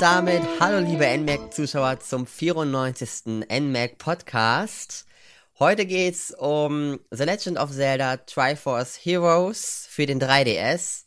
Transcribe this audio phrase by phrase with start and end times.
[0.00, 3.44] Und damit hallo liebe NMAC-Zuschauer zum 94.
[3.50, 5.04] NMAC Podcast.
[5.58, 11.04] Heute geht's um The Legend of Zelda Triforce Heroes für den 3DS.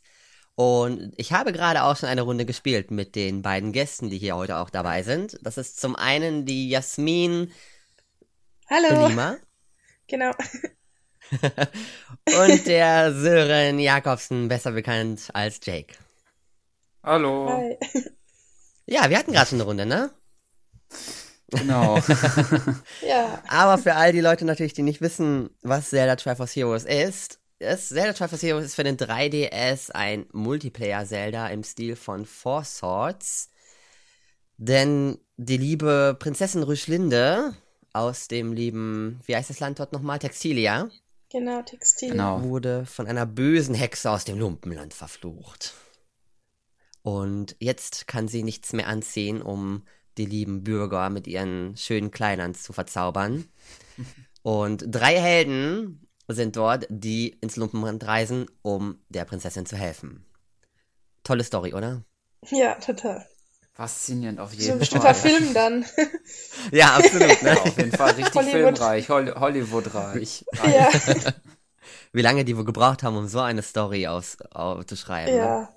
[0.54, 4.36] Und ich habe gerade auch schon eine Runde gespielt mit den beiden Gästen, die hier
[4.36, 5.40] heute auch dabei sind.
[5.42, 7.50] Das ist zum einen die Jasmin
[8.70, 9.08] Hallo.
[9.08, 9.38] Lima
[10.06, 10.30] Genau.
[11.40, 15.94] und der Sören Jakobsen, besser bekannt als Jake.
[17.02, 17.48] Hallo.
[17.50, 17.76] Hi.
[18.86, 20.10] Ja, wir hatten gerade schon eine Runde, ne?
[21.48, 21.98] Genau.
[23.06, 23.42] Ja.
[23.48, 27.90] Aber für all die Leute natürlich, die nicht wissen, was Zelda Triforce Heroes ist, ist
[27.90, 33.50] Zelda Triforce Heroes ist für den 3DS ein Multiplayer-Zelda im Stil von Four Swords.
[34.56, 37.54] Denn die liebe Prinzessin Rüschlinde
[37.92, 40.18] aus dem lieben, wie heißt das Land dort nochmal?
[40.18, 40.88] Textilia,
[41.30, 42.10] Genau, Textil.
[42.10, 42.42] genau.
[42.42, 45.74] wurde von einer bösen Hexe aus dem Lumpenland verflucht.
[47.04, 49.82] Und jetzt kann sie nichts mehr anziehen, um
[50.16, 53.44] die lieben Bürger mit ihren schönen Kleidern zu verzaubern.
[54.42, 60.24] Und drei Helden sind dort, die ins Lumpenland reisen, um der Prinzessin zu helfen.
[61.24, 62.04] Tolle Story, oder?
[62.50, 63.26] Ja, total.
[63.74, 65.30] Faszinierend auf So jeden ein bestimmter Fall.
[65.30, 65.84] Film dann.
[66.72, 67.42] Ja, absolut.
[67.42, 67.50] Ne?
[67.50, 68.78] Ja, auf jeden Fall richtig Hollywood.
[68.78, 70.44] filmreich, Hol Hollywood-reich.
[70.64, 70.90] ja,
[72.12, 75.34] Wie lange die wohl gebraucht haben, um so eine Story aus, aufzuschreiben.
[75.34, 75.68] Ne?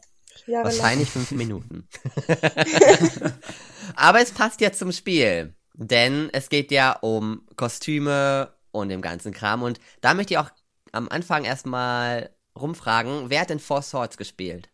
[0.46, 0.54] Ja.
[0.54, 0.78] Jahrelang.
[0.78, 1.88] Wahrscheinlich fünf Minuten.
[3.96, 5.54] Aber es passt ja zum Spiel.
[5.74, 9.62] Denn es geht ja um Kostüme und dem ganzen Kram.
[9.62, 10.50] Und da möchte ich auch
[10.92, 14.70] am Anfang erstmal rumfragen, wer hat denn Four Swords gespielt?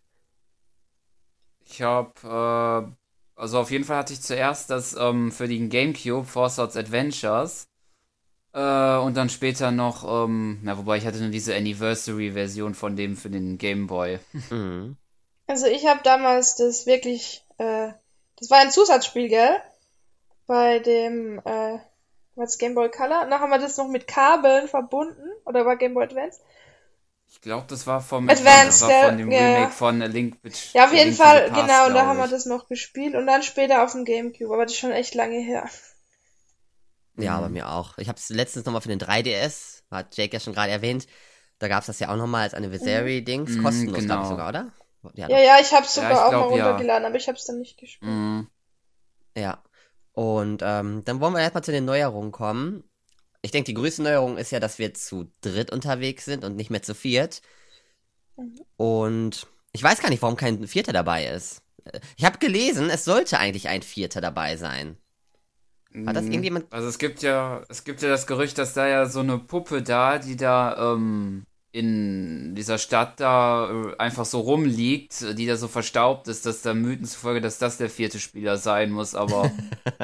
[1.65, 6.25] Ich habe, äh, also auf jeden Fall hatte ich zuerst das ähm, für den GameCube
[6.25, 7.67] Four Swords Adventures.
[8.53, 13.17] Äh, und dann später noch, ähm, na, wobei ich hatte nur diese Anniversary-Version von dem
[13.17, 14.19] für den Game Boy.
[14.49, 14.95] Mhm.
[15.47, 17.91] Also ich habe damals das wirklich, äh,
[18.37, 19.57] das war ein Zusatzspiel, gell?
[20.47, 21.79] Bei dem, äh,
[22.35, 23.27] was Game Boy Color.
[23.29, 25.21] Dann haben wir das noch mit Kabeln verbunden.
[25.45, 26.39] Oder war Game Boy Advance?
[27.29, 29.39] Ich glaube, das war vom Advanced, das war von dem Ja.
[29.55, 31.87] Remake von Link Bet- Ja, auf jeden Link Fall, Past, genau.
[31.87, 33.15] Und da haben wir das noch gespielt.
[33.15, 34.53] Und dann später auf dem Gamecube.
[34.53, 35.67] Aber das ist schon echt lange her.
[37.17, 37.41] Ja, Mhm.
[37.41, 37.97] bei mir auch.
[37.97, 41.07] Ich habe es letztens nochmal für den 3DS, hat Jake ja schon gerade erwähnt.
[41.59, 43.51] Da gab es das ja auch nochmal als Anniversary-Dings.
[43.51, 44.05] Mhm, Kostenlos, genau.
[44.07, 44.71] glaube ich sogar, oder?
[45.15, 46.65] Ja, Ja, ja, ich hab's Ja, sogar ich auch glaub, mal ja.
[46.69, 48.11] runtergeladen, aber ich hab's dann nicht gespielt.
[48.11, 48.47] Mhm.
[49.37, 49.61] Ja.
[50.13, 52.83] Und ähm, dann wollen wir erstmal zu den Neuerungen kommen.
[53.41, 56.69] Ich denke, die größte Neuerung ist ja, dass wir zu dritt unterwegs sind und nicht
[56.69, 57.41] mehr zu viert.
[58.37, 58.55] Mhm.
[58.77, 61.61] Und ich weiß gar nicht, warum kein Vierter dabei ist.
[62.15, 64.97] Ich habe gelesen, es sollte eigentlich ein Vierter dabei sein.
[66.05, 66.31] Hat das Mhm.
[66.31, 69.37] irgendjemand- Also es gibt ja, es gibt ja das Gerücht, dass da ja so eine
[69.37, 75.57] Puppe da, die da ähm, in dieser Stadt da äh, einfach so rumliegt, die da
[75.57, 79.51] so verstaubt ist, dass da Mythen zufolge, dass das der vierte Spieler sein muss, aber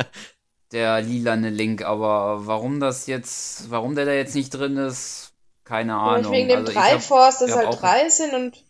[0.72, 5.31] der lilane Link, aber warum das jetzt, warum der da jetzt nicht drin ist,
[5.63, 6.34] keine Ahnung.
[6.34, 8.63] wegen dem Also Triforce, dass halt drei sind und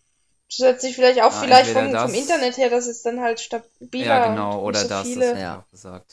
[0.50, 4.06] zusätzlich vielleicht auch Ja, vielleicht vom, das- vom Internet her, dass es dann halt stabiler
[4.06, 5.31] Ja, genau, und oder so das, viele.
[5.31, 5.66] das Ja.
[5.84, 6.04] ja.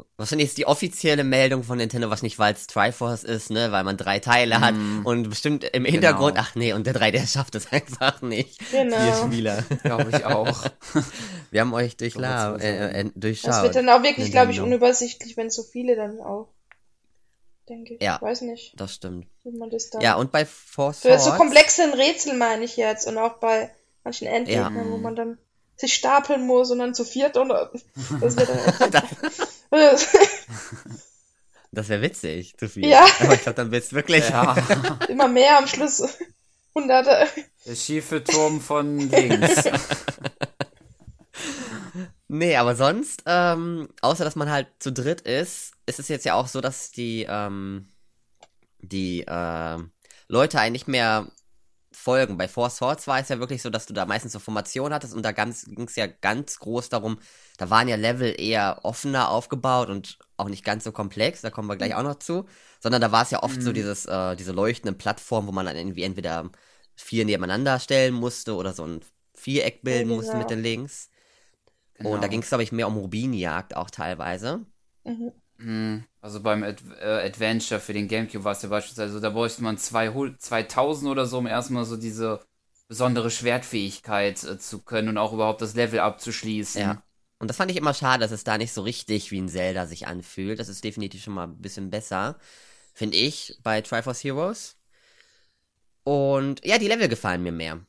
[0.00, 0.18] Gesagt.
[0.18, 3.96] Wahrscheinlich ist die offizielle Meldung von Nintendo wahrscheinlich, weil es Triforce ist, ne, weil man
[3.96, 5.06] drei Teile hat Mhm.
[5.06, 6.46] und bestimmt im Hintergrund, Genau.
[6.48, 8.58] ach nee, und der 3D schafft es einfach nicht.
[8.70, 8.96] Genau.
[8.96, 9.64] Vier Spieler.
[9.82, 10.64] Glaube ich auch.
[11.50, 13.50] Wir haben euch So durchla wohl äh, äh, durchschaut.
[13.50, 16.48] Das wird dann auch wirklich, glaube ich, unübersichtlich, wenn so viele dann auch.
[17.68, 18.02] Denke ich.
[18.02, 18.18] Ja.
[18.20, 19.26] Weiß nicht, Das stimmt.
[19.44, 20.00] wie man das da.
[20.00, 23.70] Ja, und bei Four Für so komplexe Rätsel meine ich jetzt und auch bei
[24.02, 24.90] manchen Endgegnern, Ja.
[24.90, 25.38] wo man dann
[25.76, 27.48] sich stapeln muss und dann zu viert und
[28.20, 29.02] das wird dann
[31.72, 32.86] das wäre witzig, zu viel.
[32.86, 33.04] Ja.
[33.20, 34.28] Aber ich glaube, dann wird's wirklich.
[34.28, 34.56] Ja.
[35.08, 36.18] immer mehr am Schluss.
[36.74, 37.26] Hunderte.
[37.66, 39.64] Der schiefe Turm von links.
[42.32, 46.34] Nee, aber sonst, ähm, außer dass man halt zu dritt ist, ist es jetzt ja
[46.34, 47.88] auch so, dass die, ähm,
[48.78, 49.90] die, ähm,
[50.28, 51.32] Leute eigentlich mehr
[51.92, 52.38] folgen.
[52.38, 55.12] Bei Four Swords war es ja wirklich so, dass du da meistens so Formation hattest
[55.12, 57.18] und da ging es ja ganz groß darum,
[57.60, 61.68] da waren ja Level eher offener aufgebaut und auch nicht ganz so komplex, da kommen
[61.68, 62.46] wir gleich auch noch zu,
[62.80, 63.74] sondern da war es ja oft so Mhm.
[63.74, 66.50] dieses, äh, diese leuchtenden Plattformen, wo man dann irgendwie entweder
[66.96, 69.00] vier nebeneinander stellen musste oder so ein
[69.34, 70.38] Viereck bilden Ja, musste genau.
[70.38, 71.10] mit den Links.
[71.94, 72.14] Genau.
[72.14, 74.64] Und da ging es, glaube ich, mehr um Rubinjagd auch teilweise.
[75.04, 75.32] Mhm.
[75.58, 79.30] Hm, Also beim Ad äh, Adventure für den Gamecube war es ja beispielsweise so, da
[79.30, 82.40] bräuchte man 200 2000 oder so, um erstmal so diese
[82.88, 86.80] besondere Schwertfähigkeit äh, zu können und auch überhaupt das Level abzuschließen.
[86.82, 87.02] Ja.
[87.40, 89.86] Und das fand ich immer schade, dass es da nicht so richtig wie ein Zelda
[89.86, 90.60] sich anfühlt.
[90.60, 92.38] Das ist definitiv schon mal ein bisschen besser,
[92.94, 94.78] finde ich, bei Triforce Heroes.
[96.04, 97.80] Und ja, die Level gefallen mir mehr.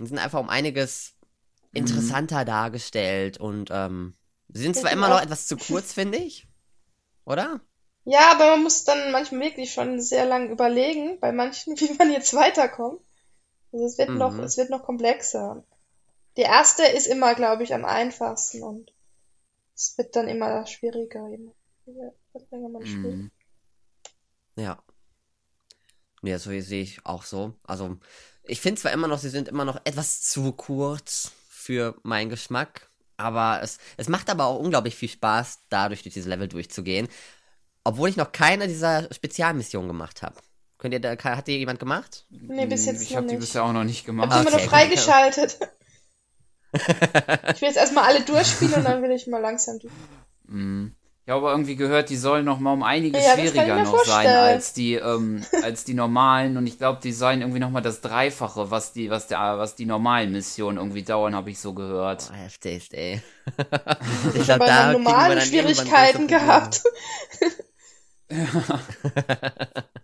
[0.00, 1.14] Die sind einfach um einiges
[1.74, 4.16] interessanter dargestellt und ähm,
[4.48, 6.48] Sie sind zwar Ja, immer noch etwas zu kurz, finde ich.
[7.26, 7.60] Oder?
[8.04, 12.10] Ja, aber man muss dann manchmal wirklich schon sehr lang überlegen, bei manchen, wie man
[12.12, 13.00] jetzt weiterkommt.
[13.72, 14.40] Also es wird noch, Mhm.
[14.40, 15.64] es wird noch komplexer.
[16.40, 18.90] Die erste ist immer, glaube ich, am einfachsten und
[19.76, 21.36] es wird dann immer schwieriger, je
[22.50, 23.14] länger man spielt.
[23.16, 23.30] Mhm.
[24.56, 24.82] Ja.
[26.22, 27.52] Ja, so sehe ich auch so.
[27.64, 27.98] Also,
[28.44, 32.88] ich finde zwar immer noch, sie sind immer noch etwas zu kurz für meinen Geschmack,
[33.18, 37.06] aber es, es macht aber auch unglaublich viel Spaß, dadurch durch diese Level durchzugehen.
[37.84, 40.36] Obwohl ich noch keine dieser Spezialmissionen gemacht habe.
[40.78, 42.24] Könnt ihr da, hat die jemand gemacht?
[42.30, 43.40] Nee, bis jetzt Ich noch habe die nicht.
[43.42, 44.30] bisher auch noch nicht Ich gemacht.
[44.30, 45.58] habe sie immer Okay, nur freigeschaltet.
[46.72, 49.92] Ich will jetzt erstmal alle durchspielen und dann will ich mal langsam durch.
[50.46, 50.94] Mhm.
[51.26, 54.36] Ich habe irgendwie gehört, die sollen noch mal um einiges Ja, schwieriger noch sein vorstellen.
[54.36, 58.00] als die ähm, als die normalen und ich glaube, die sollen irgendwie noch mal das
[58.00, 62.30] Dreifache, was die was der was die normalen Missionen irgendwie dauern, habe ich so gehört.
[62.32, 63.22] Oh, heftig, ey.
[64.34, 66.82] ich habe da normalen Schwierigkeiten gehabt.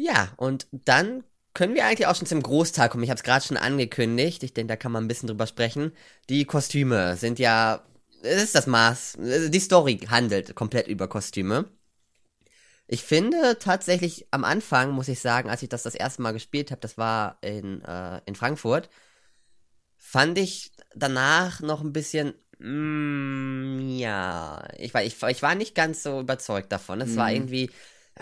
[0.00, 1.24] Ja, und dann
[1.58, 3.02] können wir eigentlich auch schon zum Großteil kommen.
[3.02, 4.44] Ich habe es gerade schon angekündigt.
[4.44, 5.92] Ich denke, da kann man ein bisschen drüber sprechen.
[6.28, 7.82] Die Kostüme sind ja,
[8.22, 9.18] es ist das Maß.
[9.18, 11.64] Die Story handelt komplett über Kostüme.
[12.86, 16.70] Ich finde tatsächlich am Anfang, muss ich sagen, als ich das das erste Mal gespielt
[16.70, 18.88] habe, das war in, äh, in Frankfurt,
[19.96, 26.02] fand ich danach noch ein bisschen, mm, ja, ich war, ich, ich war nicht ganz
[26.02, 27.00] so überzeugt davon.
[27.00, 27.34] Es war Mhm.
[27.36, 27.70] irgendwie,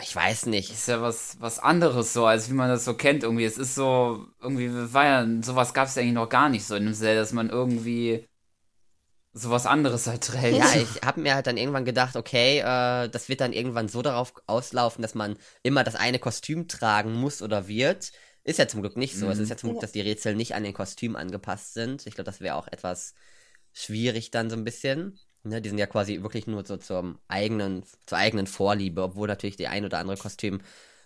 [0.03, 0.71] ich weiß nicht.
[0.71, 3.45] Ist ja was was anderes so, als wie man das so kennt irgendwie.
[3.45, 6.75] Es ist so irgendwie war ja sowas gab es ja eigentlich noch gar nicht so
[6.77, 8.27] in dem Zelda, dass man irgendwie
[9.33, 10.57] sowas anderes halt trägt.
[10.57, 14.03] Ja, ich habe mir halt dann irgendwann gedacht, okay, äh, das wird dann irgendwann so
[14.03, 18.13] darauf auslaufen, dass man immer das eine Kostüm tragen muss oder wird.
[18.45, 19.29] Ist ja zum Glück nicht so.
[19.29, 19.43] Es Mhm.
[19.45, 22.07] ist ja zum Glück, dass die Rätsel nicht an den Kostüm angepasst sind.
[22.07, 23.15] Ich glaube, das wäre auch etwas
[23.73, 25.19] schwierig dann so ein bisschen.
[25.47, 29.57] Ne, die sind ja quasi wirklich nur so zum eigenen, zur eigenen Vorliebe, obwohl natürlich
[29.57, 30.61] die ein oder andere Kostüm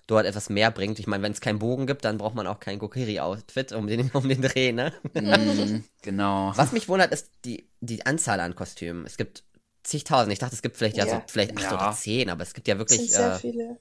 [0.06, 0.98] dort etwas mehr bringt.
[0.98, 4.10] Ich meine, wenn es keinen Bogen gibt, dann braucht man auch kein Kokiri-Outfit um den,
[4.14, 4.92] um den Dreh, ne?
[5.14, 6.52] Mhm, genau.
[6.56, 9.04] Was mich wundert, ist die, die Anzahl an Kostümen.
[9.04, 9.44] Es gibt
[9.82, 10.32] zigtausend.
[10.32, 11.22] Ich dachte, es gibt vielleicht ja, so Ja.
[11.26, 11.74] vielleicht acht Ja.
[11.74, 13.10] oder zehn, aber es gibt ja wirklich.
[13.10, 13.78] sehr Äh, viele.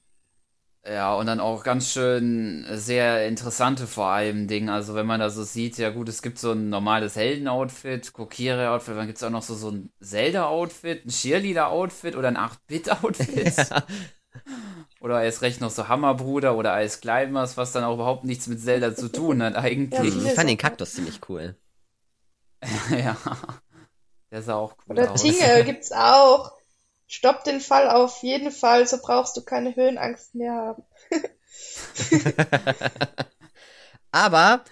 [0.85, 4.71] Ja, und dann auch ganz schön sehr interessante vor allem Dinge.
[4.73, 8.95] Also wenn man da so sieht, ja gut, es gibt so ein normales Helden-Outfit, Kokiri-Outfit,
[8.95, 13.53] dann gibt es auch noch so, so ein Zelda-Outfit, ein Cheerleader-Outfit oder ein 8-Bit-Outfit.
[15.01, 18.61] Oder erst recht noch so Hammerbruder oder Eis Climbers, was dann auch überhaupt nichts mit
[18.61, 20.25] Zelda zu tun hat Ja, eigentlich.
[20.25, 20.57] ich fand den.
[20.57, 21.55] Kaktus ziemlich cool.
[22.91, 23.15] Ja.
[24.31, 25.21] Der sah auch cool Oder aus.
[25.21, 26.58] Tingle gibt's auch.
[27.11, 30.83] Stopp den Fall auf jeden Fall, so brauchst du keine Höhenangst mehr haben.
[34.11, 34.63] Aber,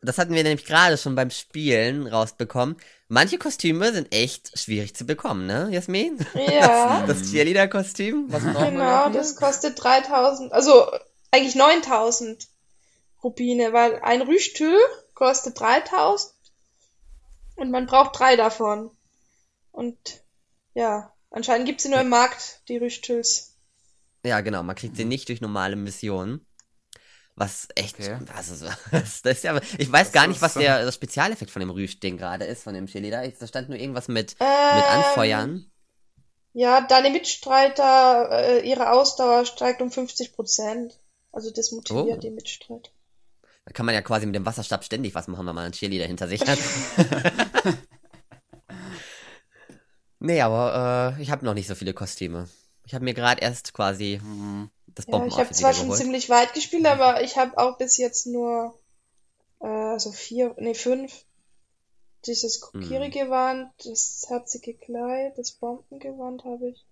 [0.00, 2.78] das hatten wir nämlich gerade schon beim Spielen rausbekommen.
[3.08, 6.18] Manche Kostüme sind echt schwierig zu bekommen, ne, Jasmin?
[6.50, 8.32] Ja, Das Cheerleader-Kostüm?
[8.32, 10.90] Was man genau, das kostet 3000, also
[11.30, 12.48] eigentlich 9000
[13.22, 14.78] Rubine, weil ein Rüstül
[15.12, 16.32] kostet 3000
[17.56, 18.90] und man braucht drei davon.
[19.72, 20.22] Und
[20.72, 23.52] ja, anscheinend gibt's sie nur im Markt, die Rüstüls.
[24.24, 26.44] Ja, genau, man kriegt sie nicht durch normale Missionen.
[27.36, 28.18] Was echt, Okay.
[28.34, 30.94] also so, das, das ist ja, ich weiß Das gar nicht, was so- der das
[30.94, 33.24] Spezialeffekt von dem Rüsch-Ding gerade ist, von dem Cheerleader.
[33.26, 35.70] Ich- Da stand nur irgendwas mit, mit Ähm, Anfeuern.
[36.54, 40.98] Ja, deine Mitstreiter, äh, ihre Ausdauer steigt um 50 Prozent.
[41.30, 42.20] Also das motiviert Oh.
[42.20, 42.88] die Mitstreiter.
[43.66, 46.06] Da kann man ja quasi mit dem Wasserstab ständig was machen, wenn man einen Cheerleader
[46.06, 46.58] hinter sich hat.
[50.26, 52.48] nee, aber äh, ich habe noch nicht so viele Kostüme.
[52.84, 54.70] Ich habe mir gerade erst quasi Mhm.
[54.86, 56.00] das Ja, ich habe zwar schon geholt.
[56.00, 58.78] ziemlich weit gespielt, aber ich habe auch bis jetzt nur
[59.60, 61.24] äh, so vier, nee, fünf.
[62.26, 62.82] Dieses Hm.
[62.82, 66.84] Kokiri-Gewand, das herzige Kleid, das Bombengewand habe ich.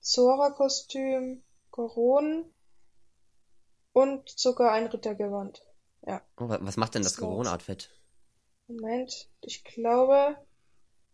[0.00, 2.44] Sora-Kostüm, Koronen
[3.92, 5.62] und sogar ein Rittergewand.
[6.06, 7.28] Oh, wa- was macht denn das Das war's.
[7.28, 7.90] Corona-Outfit?
[8.68, 10.36] Moment, ich glaube,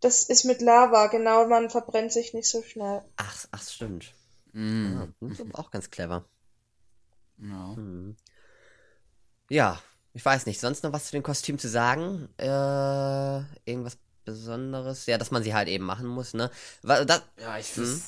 [0.01, 3.03] das ist mit Lava, genau, man verbrennt sich nicht so schnell.
[3.17, 4.13] Ach, ach, stimmt.
[4.53, 5.15] Mhm.
[5.23, 6.25] Ah, das ist auch ganz clever.
[7.39, 7.75] Ja.
[7.77, 8.17] Hm.
[9.51, 9.81] Ja,
[10.13, 10.61] ich weiß nicht.
[10.61, 12.29] Sonst noch was zu den Kostümen zu sagen?
[12.39, 15.07] Äh, irgendwas Besonderes?
[15.07, 16.51] Ja, dass man sie halt eben machen muss, ne?
[16.83, 17.85] Wa- Da, Ja, ich Mhm.
[17.85, 18.01] finde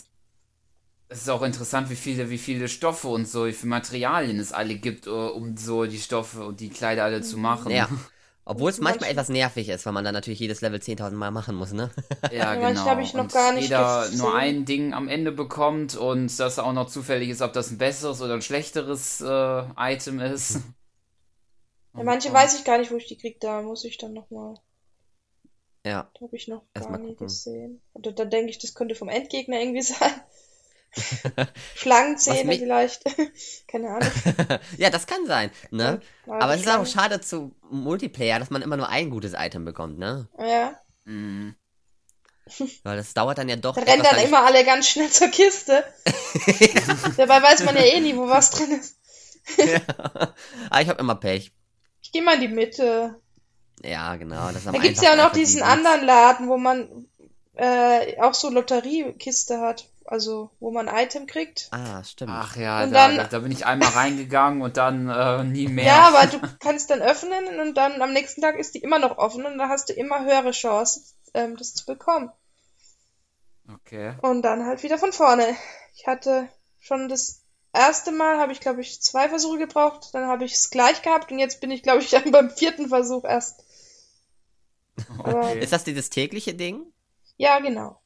[1.11, 4.53] es ist auch interessant, wie viele, wie viele Stoffe und so, wie viele Materialien es
[4.53, 7.73] alle gibt, äh, um so die Stoffe und die Kleider alle zu machen.
[7.73, 7.89] ja.
[8.51, 11.55] Obwohl es manchmal etwas nervig ist, weil man dann natürlich jedes Level 10.000 Mal machen
[11.55, 11.91] muss, ne?
[12.33, 12.67] Ja, genau.
[12.69, 14.19] manche habe ich noch und gar nicht jeder gesehen.
[14.19, 17.77] nur ein Ding am Ende bekommt und das auch noch zufällig ist, ob das ein
[17.77, 20.61] besseres oder ein schlechteres äh, Item ist.
[21.97, 24.55] Ja, manche weiß ich gar nicht, wo ich die krieg, da muss ich dann nochmal.
[25.85, 26.09] Ja.
[26.15, 27.81] Da habe ich noch Erst gar mal nie gesehen.
[27.93, 30.13] Oder da denke ich, das könnte vom Endgegner irgendwie sein.
[31.75, 33.05] Schlangenzähne mich- vielleicht.
[33.69, 34.09] Keine Ahnung.
[34.79, 36.01] ja, das kann sein, ne?
[36.27, 39.65] Ja, Aber es ist auch schade zu Multiplayer, dass man immer nur ein gutes Item
[39.65, 40.29] bekommt, ne?
[40.39, 40.81] Ja.
[41.05, 41.55] Mhm.
[42.83, 43.75] Weil das dauert dann ja doch.
[43.77, 45.85] Da rennen dann immer alle ganz schnell zur Kiste.
[47.19, 48.97] Dabei weiß man ja eh nie, wo was drin ist.
[49.59, 49.81] ich, ja.
[50.71, 51.53] Aber ich habe immer Pech.
[52.01, 53.21] Ich gehe mal in die Mitte.
[53.83, 54.51] Ja, genau.
[54.51, 57.07] Das Da gibt's ja auch noch diesen anderen Laden, wo man
[57.55, 59.87] äh, auch so Lotteriekiste hat.
[60.11, 61.69] Also, wo man ein Item kriegt.
[61.71, 62.31] Ah, stimmt.
[62.35, 65.85] Ach ja, Und da, dann- da, bin ich einmal reingegangen und dann äh, nie mehr.
[65.85, 69.19] Ja, aber du kannst dann öffnen und dann am nächsten Tag ist die immer noch
[69.19, 72.31] offen und da hast du immer höhere Chancen, ähm, das zu bekommen.
[73.71, 74.15] Okay.
[74.23, 75.45] Und dann halt wieder von vorne.
[75.95, 76.49] Ich hatte
[76.81, 77.43] schon das
[77.75, 81.31] erste Mal, habe ich glaube ich zwei Versuche gebraucht, dann habe ich es gleich gehabt
[81.31, 83.63] und jetzt bin ich glaube ich dann beim vierten Versuch erst.
[85.19, 85.61] Aber- okay.
[85.61, 86.87] Ist das dieses tägliche Ding?
[87.37, 88.01] Ja, genau.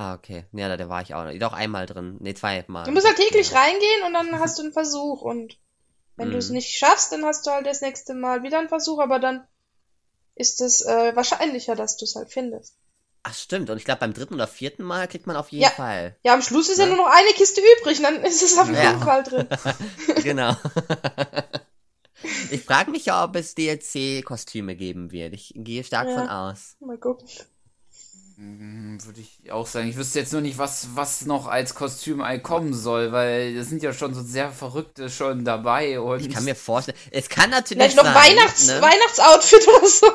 [0.00, 0.44] Ah, okay.
[0.52, 1.26] Ja, da, da war ich auch.
[1.38, 2.16] Doch einmal drin.
[2.20, 2.84] Nee, zweimal.
[2.84, 5.58] Du musst halt täglich reingehen und dann hast du einen Versuch und
[6.16, 6.32] wenn Mhm.
[6.32, 9.18] du es nicht schaffst, dann hast du halt das nächste Mal wieder einen Versuch, aber
[9.18, 9.46] dann
[10.36, 12.74] ist es äh, wahrscheinlicher, dass du es halt findest.
[13.24, 13.70] Ach, stimmt.
[13.70, 15.70] Und ich glaube, beim dritten oder vierten Mal kriegt man auf jeden Ja.
[15.70, 16.16] Fall.
[16.22, 16.94] Ja, am Schluss ist ja, Ja.
[16.94, 18.98] nur noch eine Kiste übrig, und dann ist es auf jeden Ja.
[19.00, 19.48] Fall drin.
[20.22, 20.54] genau.
[22.50, 25.34] ich frage mich ja, ob es DLC-Kostüme geben wird.
[25.34, 26.14] Ich gehe stark Ja.
[26.14, 26.76] von aus.
[26.80, 27.26] Mal gucken.
[28.40, 29.88] Mhm, Würde ich auch sagen.
[29.88, 33.82] Ich wüsste jetzt nur nicht, was, was noch als Kostümei kommen soll, weil es sind
[33.82, 36.20] ja schon so sehr Verrückte schon dabei und.
[36.20, 38.80] Ich kann mir vorstellen, es kann natürlich Vielleicht noch sein, Weihnachts ne?
[38.80, 40.06] Weihnachtsoutfit oder so.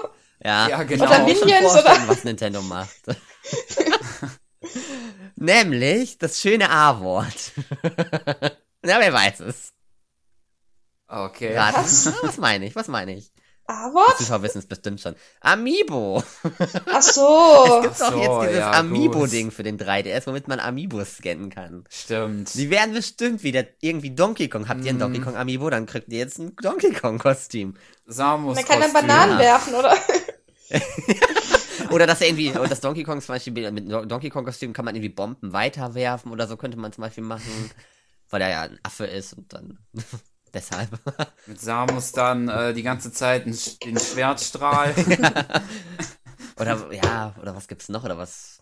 [0.42, 1.06] Ja, Ja, ich genau.
[1.06, 2.08] kann mir Oder Minions, vorstellen, oder?
[2.08, 2.96] was Nintendo macht.
[5.36, 7.52] Nämlich das schöne A-Wort.
[8.84, 9.74] Na, wer weiß es.
[11.08, 11.58] Okay.
[11.58, 11.76] Raten.
[11.84, 12.14] Was?
[12.24, 12.76] Was meine ich?
[12.76, 13.33] Was meine ich?
[13.66, 14.18] Die A-Wort?
[14.18, 15.16] Zuschauer wissen es bestimmt schon.
[15.40, 16.22] Amiibo.
[16.92, 17.66] Ach so.
[17.78, 21.18] Es gibt Ach auch jetzt so, dieses ja, Amiibo-Ding für den 3DS, womit man Amiibos
[21.18, 21.86] scannen kann.
[21.90, 22.54] Stimmt.
[22.56, 24.68] Die werden bestimmt wieder irgendwie Donkey Kong.
[24.68, 25.00] Habt ihr ein Mm.
[25.00, 27.76] Donkey Kong Amiibo, dann kriegt ihr jetzt ein Donkey Kong Kostüm.
[28.06, 28.56] Samus.
[28.56, 28.92] Man kann dann.
[28.94, 29.40] Bananen Ja.
[29.40, 29.96] werfen, oder?
[31.92, 34.74] Oder dass er irgendwie, oder das Donkey Kong zum Beispiel, mit Do- Donkey Kong Kostüm
[34.74, 37.72] kann man irgendwie Bomben weiterwerfen oder so könnte man zum Beispiel machen,
[38.30, 39.80] weil er ja ein Affe ist und dann
[40.56, 40.90] deshalb.
[41.48, 44.94] Mit Samus dann äh, die ganze Zeit den, Sch- den Schwertstrahl.
[46.60, 48.62] Oder ja, oder was gibt's noch oder was?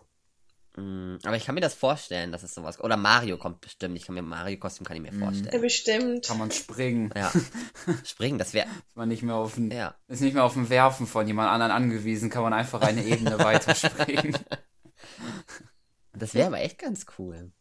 [0.78, 2.80] Mm, Aber ich kann mir das vorstellen, dass es sowas.
[2.80, 3.98] Oder Mario kommt bestimmt.
[3.98, 5.12] Ich kann mir Mario Kostüm kann ich mir.
[5.12, 5.62] Ja, vorstellen.
[5.62, 6.26] bestimmt.
[6.26, 7.12] kann man springen.
[7.14, 7.30] Ja.
[8.06, 8.68] Springen, das wäre.
[8.88, 9.94] Ist man nicht mehr auf ein, Ja.
[10.08, 13.38] ist nicht mehr auf ein Werfen von jemand anderen angewiesen, kann man einfach eine Ebene
[13.40, 14.38] weiterspringen.
[16.14, 17.52] Das wäre aber echt ganz cool.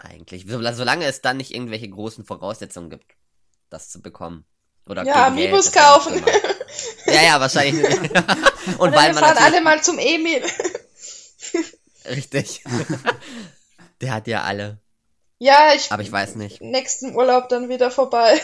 [0.00, 0.46] Eigentlich.
[0.48, 3.04] So- Solange es dann nicht irgendwelche großen Voraussetzungen gibt,
[3.76, 4.44] das zu bekommen.
[4.88, 6.24] Oder Ja, Amiibos kaufen.
[7.06, 7.84] Ja, ja, wahrscheinlich.
[8.78, 10.42] Und Oder weil wir man fahren alle mal zum Emil.
[12.08, 12.62] Richtig.
[14.00, 14.78] Der hat ja alle.
[15.38, 16.62] Ja, ich Aber ich weiß nicht.
[16.62, 18.40] nächsten Urlaub dann wieder vorbei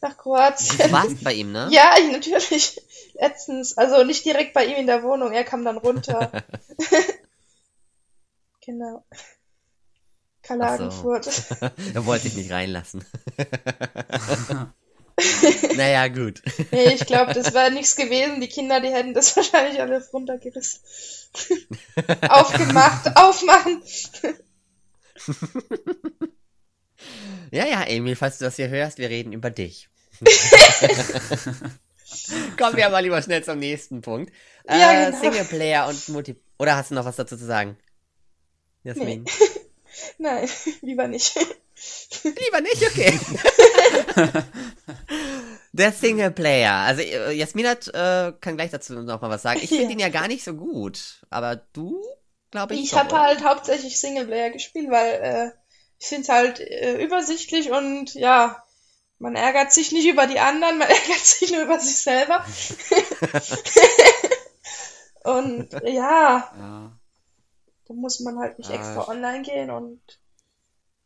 [0.00, 0.78] nach Kroatien.
[0.78, 1.68] Du warst bei ihm, ne?
[1.70, 2.80] Ja, ich, natürlich.
[3.14, 6.32] Letztens, also nicht direkt bei ihm in der Wohnung, er kam dann runter.
[8.60, 9.04] genau.
[10.44, 11.28] Kalagenfurt.
[11.94, 13.04] Er wollte dich nicht reinlassen.
[15.76, 16.42] naja, gut.
[16.70, 18.40] Nee, ich glaube, das wäre nichts gewesen.
[18.40, 20.80] Die Kinder, die hätten das wahrscheinlich alles runtergerissen.
[22.28, 23.82] Aufgemacht, aufmachen.
[27.50, 29.88] Ja, ja, Emil, falls du das hier hörst, wir reden über dich.
[32.58, 34.32] Kommen wir aber lieber schnell zum nächsten Punkt.
[34.68, 35.20] Ja, äh, genau.
[35.20, 36.36] Singleplayer und Multi...
[36.58, 37.76] Oder hast du noch was dazu zu sagen?
[38.82, 39.24] Jasmin?
[40.18, 40.48] Nein,
[40.82, 41.34] lieber nicht.
[42.22, 43.18] Lieber nicht, okay.
[45.72, 46.72] Der Singleplayer.
[46.72, 49.60] Also äh, Jasmin hat, äh, kann gleich dazu noch mal was sagen.
[49.62, 49.90] Ich finde Ja.
[49.90, 51.20] ihn ja gar nicht so gut.
[51.30, 52.00] Aber du,
[52.50, 55.50] glaube ich, Ich habe halt hauptsächlich Singleplayer gespielt, weil äh,
[55.98, 58.62] ich finde es halt äh, übersichtlich und ja,
[59.18, 62.44] man ärgert sich nicht über die anderen, man ärgert sich nur über sich selber.
[65.24, 66.92] und ja, Ja.
[67.86, 70.00] Da muss man halt nicht Ah, extra online gehen und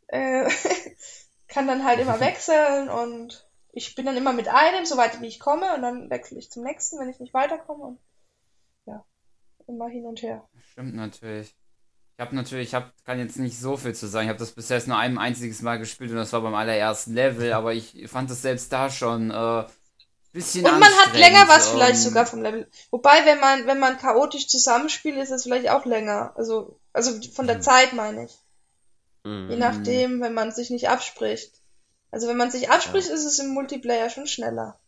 [0.09, 0.49] äh,
[1.49, 5.41] kann dann halt immer wechseln und ich bin dann immer mit einem, soweit wie ich
[5.41, 7.99] komme und dann wechsle ich zum nächsten, wenn ich nicht weiterkomme und
[8.87, 9.05] ja,
[9.67, 10.49] immer hin und her.
[10.73, 11.55] Stimmt natürlich.
[12.17, 14.25] Ich habe natürlich, ich hab, kann jetzt nicht so viel zu sagen.
[14.27, 17.53] Ich habe das bisher nur ein einziges Mal gespielt und das war beim allerersten Level,
[17.53, 19.65] aber ich fand es selbst da schon äh,
[20.33, 22.69] bisschen Und man hat länger was vielleicht sogar vom Level.
[22.91, 26.33] Wobei, wenn man, wenn man chaotisch zusammenspielt, ist es vielleicht auch länger.
[26.37, 27.63] Also, also von der Hm.
[27.63, 28.39] Zeit meine ich.
[29.25, 29.51] Mhm.
[29.51, 31.53] Je nachdem, wenn man sich nicht abspricht.
[32.11, 34.79] Also wenn man sich abspricht, ist es im Multiplayer schon schneller.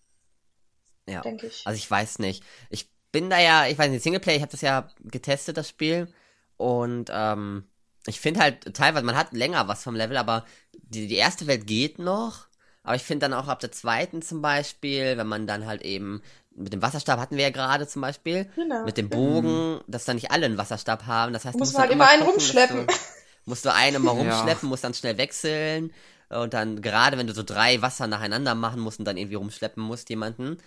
[1.07, 1.21] Ja.
[1.21, 1.67] Denke ich.
[1.67, 2.43] Also ich weiß nicht.
[2.71, 6.13] Ich bin da ja, ich weiß nicht, Singleplayer, ich habe das ja getestet, das Spiel.
[6.57, 7.69] Und ähm,
[8.07, 11.67] ich finde halt teilweise, man hat länger was vom Level, aber die, die erste Welt
[11.67, 12.47] geht noch.
[12.83, 16.23] Aber ich finde dann auch ab der zweiten zum Beispiel, wenn man dann halt eben
[16.57, 18.47] mit dem Wasserstab hatten wir ja gerade zum Beispiel.
[18.57, 18.85] Genau.
[18.85, 21.33] Mit dem Bogen, dass dann nicht alle einen Wasserstab haben.
[21.33, 22.87] Das heißt, Muss du man musst halt immer einen gucken, rumschleppen.
[22.87, 22.95] Du,
[23.47, 24.21] musst du einen mal Ja.
[24.33, 25.93] rumschleppen, musst dann schnell wechseln.
[26.29, 29.83] Und dann gerade, wenn du so drei Wasser nacheinander machen musst und dann irgendwie rumschleppen
[29.83, 30.59] musst, jemanden,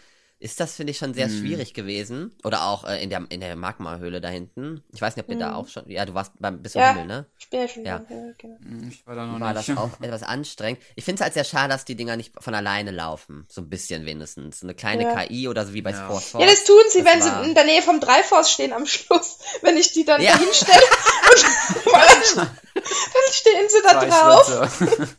[0.43, 1.39] ist das, finde ich, schon sehr Hm.
[1.39, 2.35] schwierig gewesen.
[2.43, 4.83] Oder auch äh, in der, in der Magma-Höhle da hinten.
[4.93, 5.55] Ich weiß nicht, ob ihr da Mhm.
[5.55, 6.89] auch schon, ja, du warst beim, bis Ja.
[6.91, 7.25] zum Himmel, ne?
[7.39, 8.01] Ich bin ja schon Ja.
[8.07, 8.57] Himmel, genau.
[8.59, 9.69] Hm, Ich war da noch war nicht.
[9.69, 10.81] das auch etwas anstrengend.
[10.95, 13.45] Ich finde es halt sehr schade, dass die Dinger nicht von alleine laufen.
[13.49, 14.59] So ein bisschen wenigstens.
[14.59, 15.15] So eine kleine Ja.
[15.25, 16.07] KI oder so wie bei Ja.
[16.07, 18.73] Force Ja, das tun sie, Das wenn war- sie in der Nähe vom Dreiforce stehen
[18.73, 19.37] am Schluss.
[19.61, 20.33] Wenn ich die dann Ja.
[20.33, 20.81] da hinstelle
[21.31, 21.93] und
[22.35, 25.17] dann, dann stehen sie da drauf.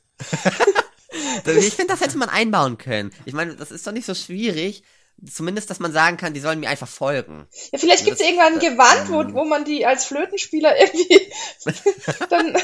[1.46, 3.12] Ich finde, das hätte man einbauen können.
[3.24, 4.82] Ich meine, das ist doch nicht so schwierig.
[5.32, 7.46] Zumindest, dass man sagen kann, die sollen mir einfach folgen.
[7.72, 11.20] Ja, vielleicht gibt es irgendwann ein Gewand, wo, wo man die als Flötenspieler irgendwie
[12.30, 12.56] dann,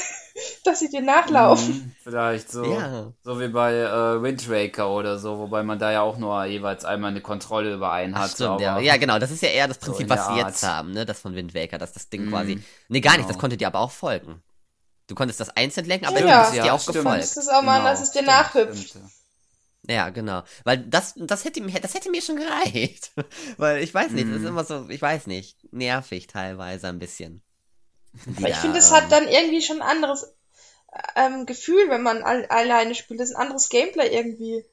[0.64, 1.66] dass sie dir nachlaufen.
[1.75, 2.64] Hm, Vielleicht so.
[2.64, 3.12] Ja.
[3.23, 6.85] So wie bei äh, Wind Waker oder so, wobei man da ja auch nur jeweils
[6.85, 8.33] einmal eine Kontrolle über einen Ach, hat.
[8.33, 8.78] stimmt, ja.
[8.80, 9.19] ja, genau.
[9.19, 11.07] Das ist ja eher das Prinzip, in was sie jetzt haben, ne?
[11.07, 12.62] Das von Wind Waker, dass das Ding Mhm, quasi.
[12.88, 13.23] Nee, gar nicht.
[13.23, 13.40] Das genau.
[13.40, 14.42] konnte dir aber auch folgen.
[15.07, 16.38] Du konntest das einzeln lenken, aber Ja.
[16.38, 16.97] du bist dir Ja, auch stimmt.
[16.99, 17.23] gefolgt.
[17.23, 18.88] Das ist auch mal, Genau, dass es dir stimmt, nachhüpft.
[18.90, 19.11] stimmt.
[19.88, 20.42] Ja, genau.
[20.64, 23.12] Weil das, das hätte mir, das hätte mir schon gereicht.
[23.56, 24.49] Weil ich weiß nicht, das ist Mhm.
[24.49, 27.42] immer so, ich weiß nicht, nervig teilweise ein bisschen.
[28.37, 30.32] Aber ich finde, es ähm, hat dann irgendwie schon ein anderes
[31.16, 33.20] ähm, Gefühl, wenn man all, alleine spielt.
[33.20, 34.64] Das ist ein anderes Gameplay irgendwie.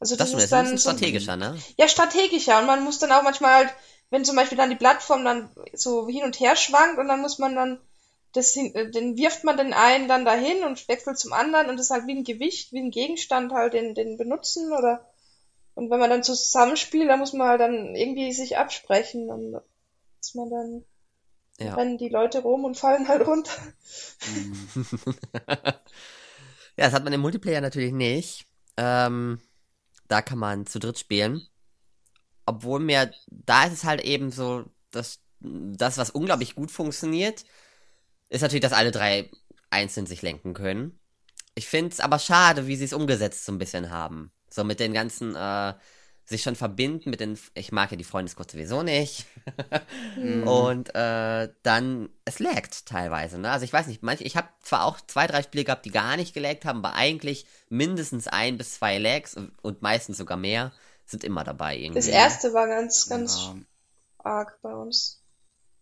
[0.00, 1.56] Also Das das, ist dann so, strategischer, ne?
[1.78, 3.74] ja strategischer und man muss dann auch manchmal halt,
[4.10, 7.38] wenn zum Beispiel dann die Plattform dann so hin und her schwankt und dann muss
[7.38, 7.80] man dann
[8.32, 11.86] das äh, den wirft man den einen dann dahin und wechselt zum anderen und das
[11.86, 15.06] ist halt wie ein Gewicht, wie ein Gegenstand halt den, den benutzen oder
[15.74, 20.34] und wenn man dann zusammenspielt, dann muss man halt dann irgendwie sich absprechen und dass
[20.34, 20.84] man dann
[21.58, 21.76] Ja.
[21.76, 23.52] rennen die Leute rum und fallen halt runter.
[26.76, 28.46] Ja, das hat man im Multiplayer natürlich nicht.
[28.76, 29.40] Ähm,
[30.08, 31.46] da kann man zu dritt spielen.
[32.46, 37.44] Obwohl mir, da ist es halt eben so, dass das, was unglaublich gut funktioniert,
[38.32, 39.30] ist natürlich, dass alle drei
[39.70, 40.98] einzeln sich lenken können.
[41.54, 44.32] Ich finde es aber schade, wie sie es umgesetzt so ein bisschen haben.
[44.48, 45.74] So mit den ganzen, äh,
[46.24, 49.26] sich schon verbinden mit den, ich mag ja die Freundesgruppe sowieso nicht.
[50.16, 50.46] Mhm.
[50.46, 53.50] Und äh, dann, es laggt teilweise, ne?
[53.50, 56.16] Also ich weiß nicht, manche, ich habe zwar auch zwei, drei Spiele gehabt, die gar
[56.16, 60.72] nicht gelaggt haben, aber eigentlich mindestens ein bis zwei Lags und, und meistens sogar mehr
[61.04, 61.98] sind immer dabei irgendwie.
[61.98, 63.56] Das erste war ganz, ganz Ja.
[64.18, 65.22] arg bei uns,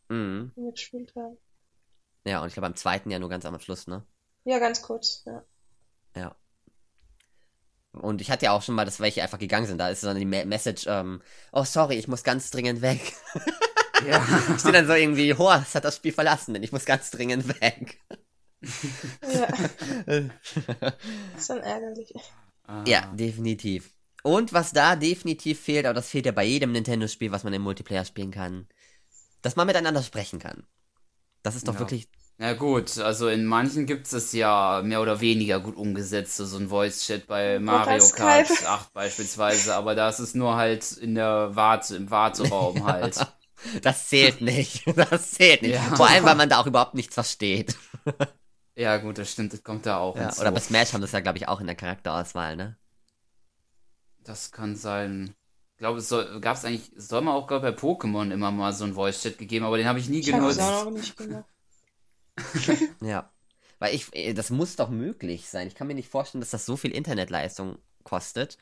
[0.09, 0.53] Mhm.
[0.57, 1.37] wenn wir gespielt haben.
[2.25, 4.05] Ja, und ich glaube beim zweiten ja nur ganz am Schluss, ne?
[4.45, 5.45] Ja, ganz kurz, ja.
[6.17, 6.37] Ja.
[7.93, 9.79] Und ich hatte ja auch schon mal, dass welche einfach gegangen sind.
[9.79, 13.15] Da ist so eine Me- Message, ähm, oh sorry, ich muss ganz dringend weg.
[14.07, 14.27] Ja.
[14.55, 17.49] Ich stehe dann so irgendwie, Horst hat das Spiel verlassen, denn ich muss ganz dringend
[17.61, 18.01] weg.
[19.23, 19.49] Ja,
[21.37, 22.15] ist dann ärgerlich.
[22.87, 23.93] Ja, definitiv.
[24.23, 27.63] Und was da definitiv fehlt, aber das fehlt ja bei jedem Nintendo-Spiel, was man im
[27.63, 28.69] Multiplayer spielen kann,
[29.43, 30.67] dass man miteinander sprechen kann.
[31.42, 31.81] Das ist doch Ja.
[31.81, 32.09] wirklich.
[32.38, 36.68] Na gut, also in manchen gibt es ja mehr oder weniger gut umgesetzt, so ein
[36.70, 38.22] Voice-Chat bei Mario Skype.
[38.46, 43.16] Kart 8 beispielsweise, aber da ist es nur halt in der Warte, im Warteraum halt.
[43.83, 44.85] Das zählt nicht.
[44.96, 45.74] Das zählt nicht.
[45.74, 45.94] Ja.
[45.94, 47.76] Vor allem, weil man da auch überhaupt nichts versteht.
[48.74, 50.40] Ja gut, das stimmt, das kommt da auch Ja, hinzu.
[50.40, 52.76] oder bei Smash haben das ja, glaube ich, auch in der Charakterauswahl, ne?
[54.24, 55.35] Das kann sein.
[55.81, 58.31] Ich glaube, es soll, gab es eigentlich, es soll man auch, glaube ich, bei Pokémon
[58.31, 60.71] immer mal so einen Voice-Chat gegeben, aber den habe ich nie Ich habe es genutzt.
[60.71, 61.47] auch noch nicht gemacht.
[63.01, 63.33] Ja.
[63.79, 65.69] Weil ich, äh, das muss doch möglich sein.
[65.69, 68.59] Ich kann mir nicht vorstellen, dass das so viel Internetleistung kostet,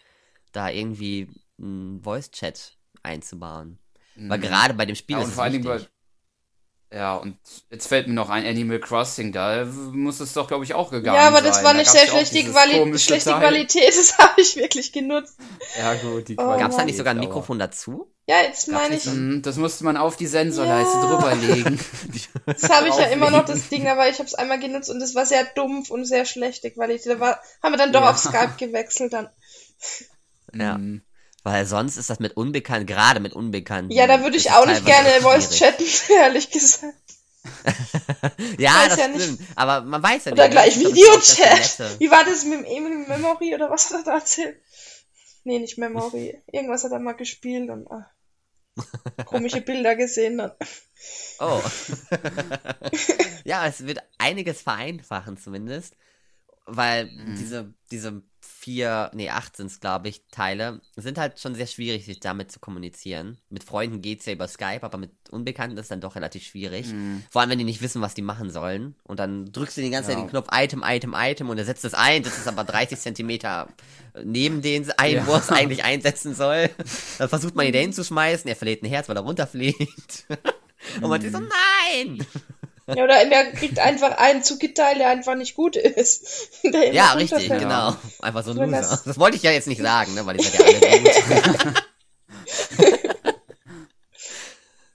[0.52, 1.28] da irgendwie
[1.60, 3.80] einen Voice-Chat einzubauen.
[4.14, 4.42] Weil Mhm.
[4.42, 5.90] gerade bei dem Spiel Ja, ist und es vor allen Dingen wichtig.
[6.90, 7.36] Ja, und
[7.70, 11.16] jetzt fällt mir noch ein Animal Crossing, da muss es doch, glaube ich, auch gegangen
[11.16, 11.64] Ja, aber das sein.
[11.66, 13.40] war Da nicht gab's sehr schlechte, Quali schlechte Teil.
[13.40, 15.36] Qualität, das habe ich wirklich genutzt.
[15.78, 16.60] Ja, gut, die Oh, Qualität.
[16.62, 18.10] Gab es da nicht sogar ein Mikrofon dazu?
[18.26, 21.06] Ja, jetzt meine ich, Das musste man auf die Sensorleiste Ja.
[21.16, 21.78] drüberlegen.
[22.46, 25.02] das habe ich ja immer noch das Ding, aber ich habe es einmal genutzt und
[25.02, 27.12] es war sehr dumpf und sehr schlechte Qualität.
[27.12, 28.10] Da war, haben wir dann doch Ja.
[28.10, 29.28] auf Skype gewechselt dann.
[30.54, 30.78] Ja.
[30.78, 31.02] Mhm.
[31.44, 33.92] Weil sonst ist das mit Unbekannten, gerade mit Unbekannten.
[33.92, 35.84] Ja, da würde ich auch nicht gerne Voice chatten,
[36.20, 36.94] ehrlich gesagt.
[38.58, 39.22] Ja, weiß das ja nicht.
[39.22, 39.40] stimmt.
[39.56, 40.38] Aber man weiß ja nicht.
[40.38, 40.50] Oder ne?
[40.50, 42.00] gleich das Videochat.
[42.00, 44.60] Wie war das mit dem Emil Memory oder was hat er da erzählt?
[45.44, 46.42] Nee, nicht Memory.
[46.52, 48.10] Irgendwas hat er mal gespielt und ah,
[49.24, 50.52] komische Bilder gesehen dann.
[51.40, 51.62] Oh.
[53.44, 55.94] ja, es wird einiges vereinfachen zumindest.
[56.66, 58.22] weil diese, diese
[58.68, 62.52] vier, nee, acht sind es, glaube ich, Teile, sind halt schon sehr schwierig, sich damit
[62.52, 63.38] zu kommunizieren.
[63.48, 66.88] Mit Freunden geht's ja über Skype, aber mit Unbekannten ist dann doch relativ schwierig.
[66.92, 67.22] Mhm.
[67.30, 68.94] Vor allem, wenn die nicht wissen, was die machen sollen.
[69.04, 70.24] Und dann drückst du die ganze Zeit Ja.
[70.24, 73.68] den Knopf Item, Item, Item und er setzt es ein, das ist aber 30 Zentimeter
[74.22, 75.26] neben den ein, Ja.
[75.26, 76.68] wo er es eigentlich einsetzen soll.
[77.16, 80.26] Dann versucht man ihn dahin zu schmeißen, er verliert ein Herz, weil er runterfliegt.
[81.00, 82.24] Und man ist so, nein!
[82.96, 86.48] Ja, oder er kriegt einfach einen Zuckerteil, der einfach nicht gut ist.
[86.62, 87.60] Ja, richtig, runterfällt.
[87.60, 87.94] genau.
[88.20, 88.80] Einfach so ein Loser.
[88.80, 91.84] das- Das wollte ich ja jetzt nicht sagen, ne, weil die sind ja alle gut.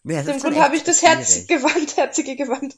[0.04, 2.76] nee, dem Grund habe ich das Herz gewandt, herzige Gewand.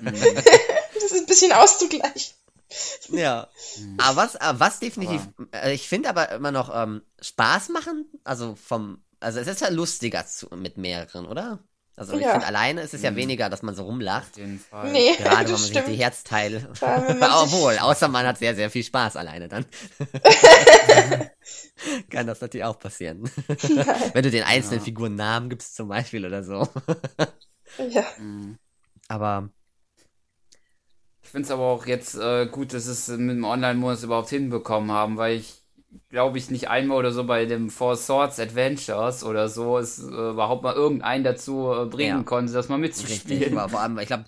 [0.00, 0.12] Mhm.
[0.94, 2.34] das ist ein bisschen auszugleichen.
[3.08, 3.48] Ja.
[3.98, 8.56] Aber was, aber was definitiv, äh, ich finde aber immer noch ähm, Spaß machen, also
[8.56, 11.60] vom, also es ist ja lustiger zu, mit mehreren, oder?
[11.98, 12.32] Also ich Ja.
[12.32, 13.16] finde alleine ist es ja Mhm.
[13.16, 14.32] weniger, dass man so rumlacht.
[14.32, 14.92] Auf jeden Fall.
[14.92, 15.98] Nee, Gerade wenn man das sich die stimmt.
[15.98, 16.68] Herzteile.
[16.80, 19.64] Obwohl, außer man hat sehr, sehr viel Spaß alleine dann.
[22.10, 23.22] Kann das natürlich auch passieren.
[24.12, 24.84] wenn du den einzelnen Ja.
[24.84, 26.68] Figuren Namen gibst zum Beispiel oder so.
[27.88, 28.04] Ja.
[28.18, 28.58] Mhm.
[29.08, 29.50] Aber
[31.22, 34.90] Ich finde es aber auch jetzt äh, gut, dass es mit dem Online-Modus überhaupt hinbekommen
[34.92, 35.62] haben, weil ich
[36.10, 40.02] glaube ich nicht einmal oder so bei dem Four Swords Adventures oder so es äh,
[40.04, 42.22] überhaupt mal irgendeinen dazu äh, bringen Ja.
[42.22, 43.58] konnte, das mal richtig, mitzuspielen.
[43.58, 44.24] aber vor allem, ich glaube,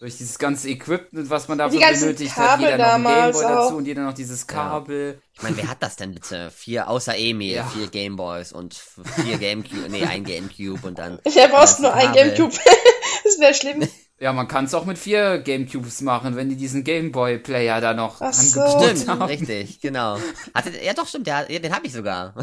[0.00, 3.74] Durch dieses ganze Equipment, was man dafür benötigt Kabel hat, jeder noch ein Gameboy dazu
[3.74, 3.76] auch.
[3.78, 5.20] und jeder noch dieses Kabel.
[5.34, 6.52] ich meine, wer hat das denn bitte?
[6.52, 7.64] Vier, außer Emil, Ja.
[7.64, 11.18] vier Gameboys und vier Gamecube, nee, ein Gamecube und dann.
[11.28, 12.12] Ja, brauchst nur ein.
[12.12, 12.54] Gamecube.
[13.24, 13.88] das wäre schlimm.
[14.20, 18.20] Ja, man kann es auch mit vier Gamecubes machen, wenn die diesen Gameboy-Player da noch
[18.20, 18.60] Ach so.
[18.60, 19.22] angebaut Stimmt, haben.
[19.22, 20.18] richtig, genau.
[20.54, 22.34] Hatte, ja doch, stimmt, der, ja, den habe ich sogar.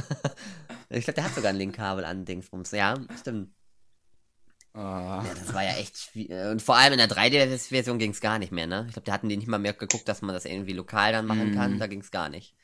[0.90, 2.72] ich glaube, der hat sogar ein Linkkabel an Dingsbums.
[2.72, 3.50] Ja, stimmt.
[4.74, 5.24] Ah.
[5.26, 6.52] Ja, das war ja echt schwierig.
[6.52, 8.86] Und vor allem in der 3D-Version ging es gar nicht mehr, ne?
[8.88, 11.26] Ich glaube, da hatten die nicht mal mehr geguckt, dass man das irgendwie lokal dann
[11.26, 11.56] machen Mm.
[11.56, 11.80] kann.
[11.80, 12.56] Da ging es gar nicht.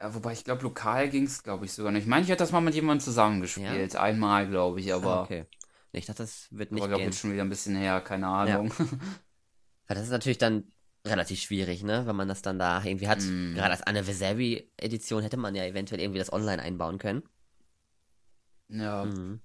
[0.00, 2.02] Ja, wobei ich glaube, lokal ging es, glaube ich, sogar nicht.
[2.02, 3.96] Ich meine, ich hätte das mal mit jemandem zusammengespielt.
[3.96, 5.10] Einmal, glaube ich, aber.
[5.18, 5.44] Ah, okay.
[5.92, 7.10] Ich dachte, das wird nicht aber glaube gehen.
[7.10, 8.72] jetzt schon wieder ein bisschen her, keine Ahnung.
[9.86, 10.70] Weil das ist natürlich dann
[11.04, 12.06] relativ schwierig, ne?
[12.06, 13.20] Wenn man das dann da irgendwie hat.
[13.20, 13.54] Mm.
[13.54, 17.22] Gerade als Anniversary-Edition hätte man ja eventuell irgendwie das online einbauen können.
[18.68, 19.04] Ja.
[19.04, 19.40] Mhm.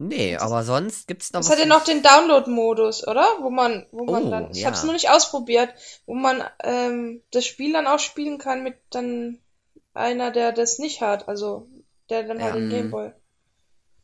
[0.00, 3.26] Nee, aber sonst gibt's noch Es hat ja noch den Download-Modus, oder?
[3.40, 4.66] Wo man, wo man Oh, dann, ich ja.
[4.66, 5.74] habe es noch nicht ausprobiert,
[6.06, 9.40] wo man ähm, das Spiel dann auch spielen kann mit dann
[9.94, 11.68] einer, der das nicht hat, also
[12.10, 12.70] der dann halt Ja, den mm.
[12.70, 13.12] Gameboy.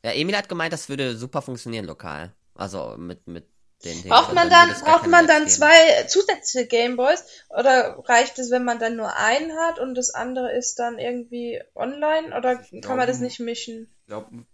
[0.05, 2.35] Ja, Emil hat gemeint, das würde super funktionieren lokal.
[2.55, 3.49] Also mit, mit
[3.85, 4.09] den Dings.
[4.09, 5.51] Braucht Also man dann dann, braucht man dann geben.
[5.51, 7.25] zwei zusätzliche Gameboys?
[7.49, 11.61] Oder reicht es, wenn man dann nur einen hat und das andere ist dann irgendwie
[11.75, 12.37] online?
[12.37, 13.89] Oder Ich kann man das nicht mischen?
[14.03, 14.45] Ich glaube,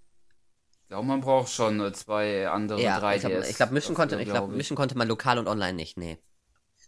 [0.88, 3.14] glaub, man braucht schon äh, zwei andere Ja, 3DS.
[3.16, 5.74] ich glaube, ich glaub, mischen, konnte, ich glaub, glaub mischen konnte man lokal und online
[5.74, 6.18] nicht, nee.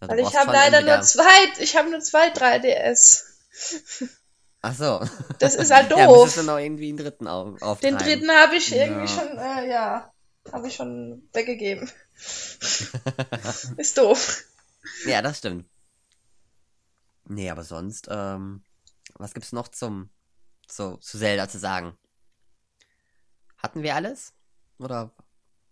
[0.01, 3.25] Also Weil ich habe leider nur zwei, ich habe nur zwei 3DS.
[4.62, 5.01] Ach so.
[5.40, 6.25] Das ist halt Ja, doof.
[6.25, 7.98] müsstest du noch irgendwie einen dritten auf, Den auftreiben.
[7.98, 9.09] dritten habe ich irgendwie Ja.
[9.09, 10.12] schon, äh, ja,
[10.53, 11.90] habe ich schon weggegeben.
[13.77, 14.44] ist doof.
[15.07, 15.66] Ja, das stimmt.
[17.25, 18.62] Nee, aber sonst, ähm,
[19.14, 20.11] was gibt's noch zum,
[20.68, 21.96] zu, zu Zelda zu sagen?
[23.59, 24.33] Hatten wir alles?
[24.79, 25.12] Oder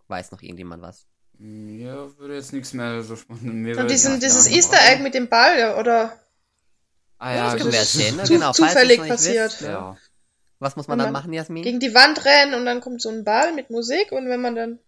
[0.09, 1.07] weiß noch irgendjemand was?
[1.39, 3.63] Ja, würde jetzt nichts mehr so spontan.
[3.63, 6.19] Mir Und diesen, dieses Easter Egg mit dem Ball, oder?
[7.21, 8.25] Ah Ja, ja, das können wir erzählen, ne?
[8.25, 9.53] zu- Genau, zufällig passiert.
[9.53, 9.61] wisst?
[9.63, 9.97] Ja.
[10.59, 11.63] Was muss man Wenn dann man machen, Jasmin?
[11.63, 14.55] Gegen die Wand rennen und dann kommt so ein Ball mit Musik und wenn man
[14.57, 14.79] dann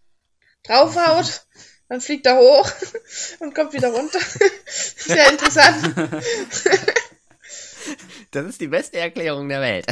[0.67, 1.45] draufhaut,
[1.89, 2.69] dann fliegt er hoch
[3.39, 4.19] und kommt wieder runter.
[4.67, 5.93] Sehr interessant.
[8.31, 9.85] Das ist die beste Erklärung der Welt.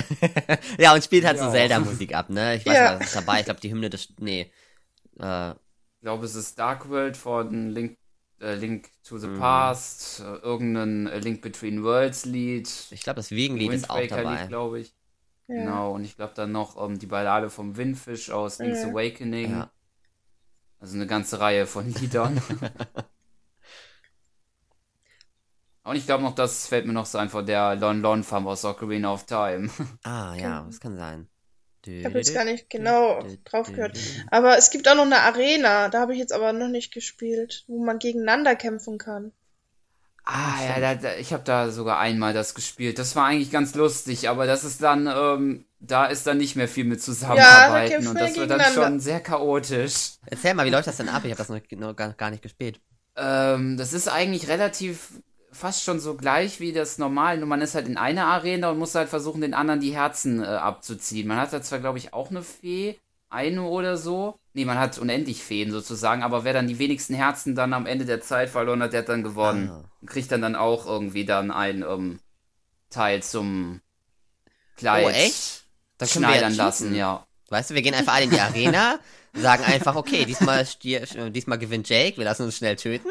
[0.80, 1.51] ja, und spielt halt so Ja.
[1.51, 2.56] Zelda-Musik ab, ne?
[2.56, 2.91] Ich weiß Ja.
[2.91, 3.39] nicht, was ist dabei.
[3.39, 4.10] Ich glaube, die Hymne des.
[4.19, 4.51] Nee.
[5.19, 7.97] Äh, Ich glaube, es ist Dark World von Link,
[8.41, 9.39] äh, Link to the Mhm.
[9.39, 14.06] Past, äh, irgendein äh, Link Between Worlds Lied, ich glaube, das Wiegenlied Wind ist auch
[14.08, 14.41] dabei.
[14.41, 14.95] Lied, glaube ich.
[15.47, 15.56] Ja.
[15.56, 18.89] Genau, und ich glaube dann noch ähm, die Ballade vom Windfisch aus Link's Ja.
[18.89, 19.51] Awakening.
[19.51, 19.71] Ja.
[20.80, 22.41] Also eine ganze Reihe von Liedern.
[25.84, 28.65] Und ich glaube noch, das fällt mir noch so einfach der Lon Lon Farm aus
[28.65, 29.69] Ocarina of Time.
[30.04, 31.27] Ah, ja, das kann sein.
[31.86, 33.98] Ich habe jetzt gar nicht genau drauf gehört.
[34.30, 37.63] Aber es gibt auch noch eine Arena, da habe ich jetzt aber noch nicht gespielt,
[37.67, 39.32] wo man gegeneinander kämpfen kann.
[40.24, 43.00] Ah, ja, da, da, ich habe da sogar einmal das gespielt.
[43.00, 46.67] Das war eigentlich ganz lustig, aber das ist dann, ähm, da ist dann nicht mehr
[46.67, 50.13] viel mit zusammenarbeiten kämpft und das wird dann schon sehr chaotisch.
[50.28, 51.24] Erzähl mal, wie läuft das denn ab?
[51.26, 52.80] Ich habe das noch, noch gar, gar nicht gespielt.
[53.15, 55.10] Ähm, das ist eigentlich relativ
[55.62, 57.38] fast schon so gleich wie das normal.
[57.38, 60.43] Nur man ist halt in einer Arena und muss halt versuchen, den anderen die Herzen
[60.43, 61.28] äh, abzuziehen.
[61.28, 62.97] Man hat da zwar, glaube ich, auch eine Fee,
[63.30, 64.39] eine oder so.
[64.54, 68.06] Nee, man hat unendlich Feen sozusagen, aber wer dann die wenigsten Herzen dann am Ende
[68.06, 69.69] der Zeit verloren hat, der hat dann gewonnen.
[69.69, 69.84] Ah.
[70.02, 72.19] Und kriegt dann dann auch irgendwie dann ein ähm,
[72.89, 73.80] Teil zum
[74.76, 75.63] Kleid Oh, echt?
[76.00, 77.26] Dann können wir ja schneidern lassen, ja.
[77.50, 79.00] Weißt du, wir gehen einfach alle in die Arena,
[79.34, 80.67] sagen einfach, okay, diesmal,
[81.32, 83.10] diesmal gewinnt Jake, wir lassen uns schnell töten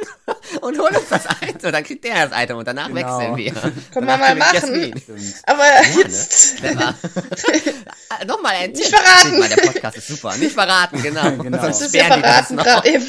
[0.60, 1.72] und holen uns das Item.
[1.72, 3.18] Dann kriegt der das Item und danach Genau.
[3.18, 3.52] wechseln wir.
[3.92, 4.94] Können wir mal machen.
[5.46, 6.56] Aber Ja, jetzt.
[8.08, 9.38] Ah, Nochmal ein Nicht verraten.
[9.38, 10.36] Mal, der Podcast ist super.
[10.36, 11.30] Nicht verraten, genau.
[11.42, 11.60] Genau.
[11.62, 12.64] Sonst Das ist ja sperren die das verraten noch.
[12.64, 13.06] gerade eben.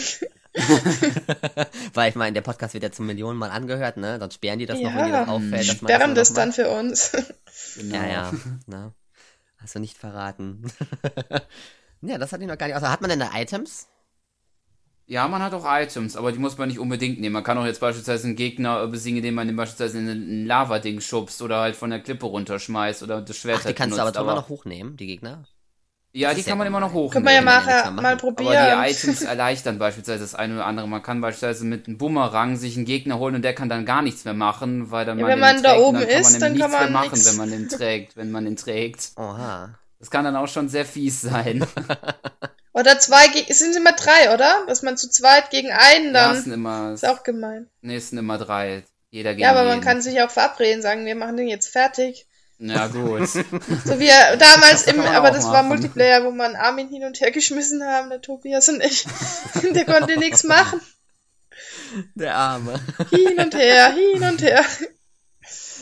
[1.93, 4.19] Weil ich meine, der Podcast wird ja zu Millionen Mal angehört, ne?
[4.19, 5.69] Dann sperren die das noch, wenn dir Ja, das auffällt.
[5.69, 7.11] Dass sperren das noch dann für uns.
[7.77, 7.95] Genau.
[7.95, 8.31] Ja, ja.
[8.67, 8.91] Na,
[9.61, 10.63] hast du nicht verraten.
[12.01, 12.75] ja, das hatte ich noch gar nicht.
[12.75, 13.87] Also, hat man denn da Items?
[15.11, 17.33] Ja, man hat auch Items, aber die muss man nicht unbedingt nehmen.
[17.33, 21.01] Man kann auch jetzt beispielsweise einen Gegner besiegen, indem man den beispielsweise in ein Lava-Ding
[21.01, 24.01] schubst oder halt von der Klippe runterschmeißt oder das Schwert Ach, die halt kannst du
[24.01, 25.43] aber benutzt, immer noch hochnehmen, die Gegner.
[26.13, 27.11] Ja, Das die kann ja man immer noch hochnehmen.
[27.11, 28.05] Können wir ja nachher mal machen.
[28.05, 28.83] Aber probieren.
[28.85, 30.87] die Items erleichtern beispielsweise das eine oder andere.
[30.87, 34.01] Man kann beispielsweise mit einem Bumerang sich einen Gegner holen und der kann dann gar
[34.01, 36.09] nichts mehr machen, weil dann Ja, man wenn den man da trägt, oben und dann
[36.09, 37.25] kann ist, man dann kann nichts mehr man machen, nix.
[37.29, 39.11] wenn man den trägt, wenn man den trägt.
[39.17, 39.77] Oha.
[39.99, 41.65] Das kann dann auch schon sehr fies sein.
[42.73, 44.63] Oder zwei gegen, es sind immer drei, oder?
[44.67, 47.69] Dass man zu zweit gegen einen Ja, dann, es sind immer, ist auch gemein.
[47.81, 48.83] nee, es sind immer drei.
[49.09, 49.83] Jeder gegen Ja, aber man jeden.
[49.83, 52.27] kann sich auch verabreden, sagen, wir machen den jetzt fertig.
[52.59, 53.27] Ja, gut.
[53.27, 55.67] So wie er damals im, man aber das war machen.
[55.69, 59.05] Multiplayer, wo man Armin hin und her geschmissen haben, der Tobias und ich.
[59.73, 60.79] der konnte nichts machen.
[62.15, 62.79] Der Arme.
[63.09, 64.63] Hin und her, hin und her.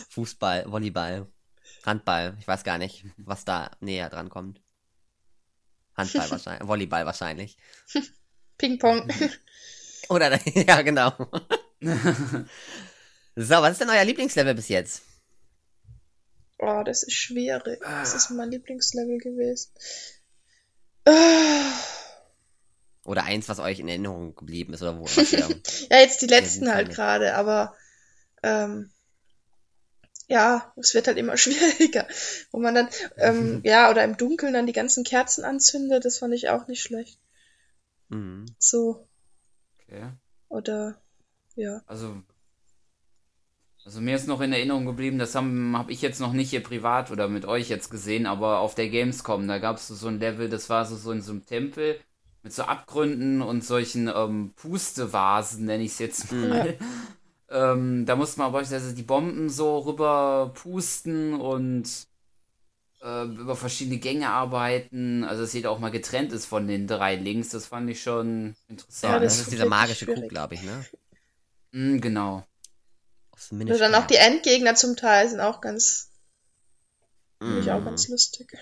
[0.10, 1.28] Fußball, Volleyball,
[1.86, 2.36] Handball.
[2.39, 4.60] Ich weiß gar nicht, was da näher dran kommt.
[6.00, 7.58] Handball wahrscheinlich, Volleyball wahrscheinlich.
[8.58, 9.08] Ping-Pong.
[10.10, 11.12] Oder, ja, genau.
[11.82, 15.04] so, was ist denn euer Lieblingslevel bis jetzt?
[16.58, 17.80] Oh, das ist schwierig.
[17.82, 18.18] Das Ah.
[18.18, 19.72] ist mein Lieblingslevel gewesen.
[21.06, 21.72] Ah.
[23.06, 25.06] Oder eins, was euch in Erinnerung geblieben ist, oder wo?
[25.06, 27.76] Ja, jetzt die letzten halt gerade, aber
[28.44, 28.92] ähm,
[30.30, 32.08] ja, es wird halt immer schwieriger.
[32.52, 36.34] Wo man dann, ähm, ja, oder im Dunkeln dann die ganzen Kerzen anzündet, das fand
[36.34, 37.20] ich auch nicht schlecht.
[38.10, 38.56] mhm.
[38.60, 39.08] So,
[39.84, 40.12] Okay.
[40.50, 41.02] oder
[41.56, 41.82] ja.
[41.88, 42.24] Also,
[43.86, 46.62] also mir ist noch in Erinnerung geblieben, das habe hab ich jetzt noch nicht hier
[46.62, 50.20] privat oder mit euch jetzt gesehen, aber auf der Gamescom, da gab es so ein
[50.20, 52.00] Level, das war so, so in so einem Tempel
[52.44, 56.78] mit so Abgründen und solchen ähm, Pustevasen, nenne ich es jetzt mal.
[57.50, 62.08] Ähm, da musste man beispielsweise die Bomben so rüber pusten und
[63.02, 65.24] äh, über verschiedene Gänge arbeiten.
[65.24, 67.50] Also dass jeder auch mal getrennt ist von den drei Links.
[67.50, 69.04] Das fand ich schon interessant.
[69.04, 70.30] Ja, das das, ist dieser magische Krug, schwierig.
[70.30, 70.86] glaube ich, ne?
[71.74, 72.46] Mm, genau.
[73.68, 76.12] Oder dann auch die Endgegner zum Teil sind auch ganz,
[77.44, 77.86] finde ich auch Mhm.
[77.86, 78.58] ganz lustig.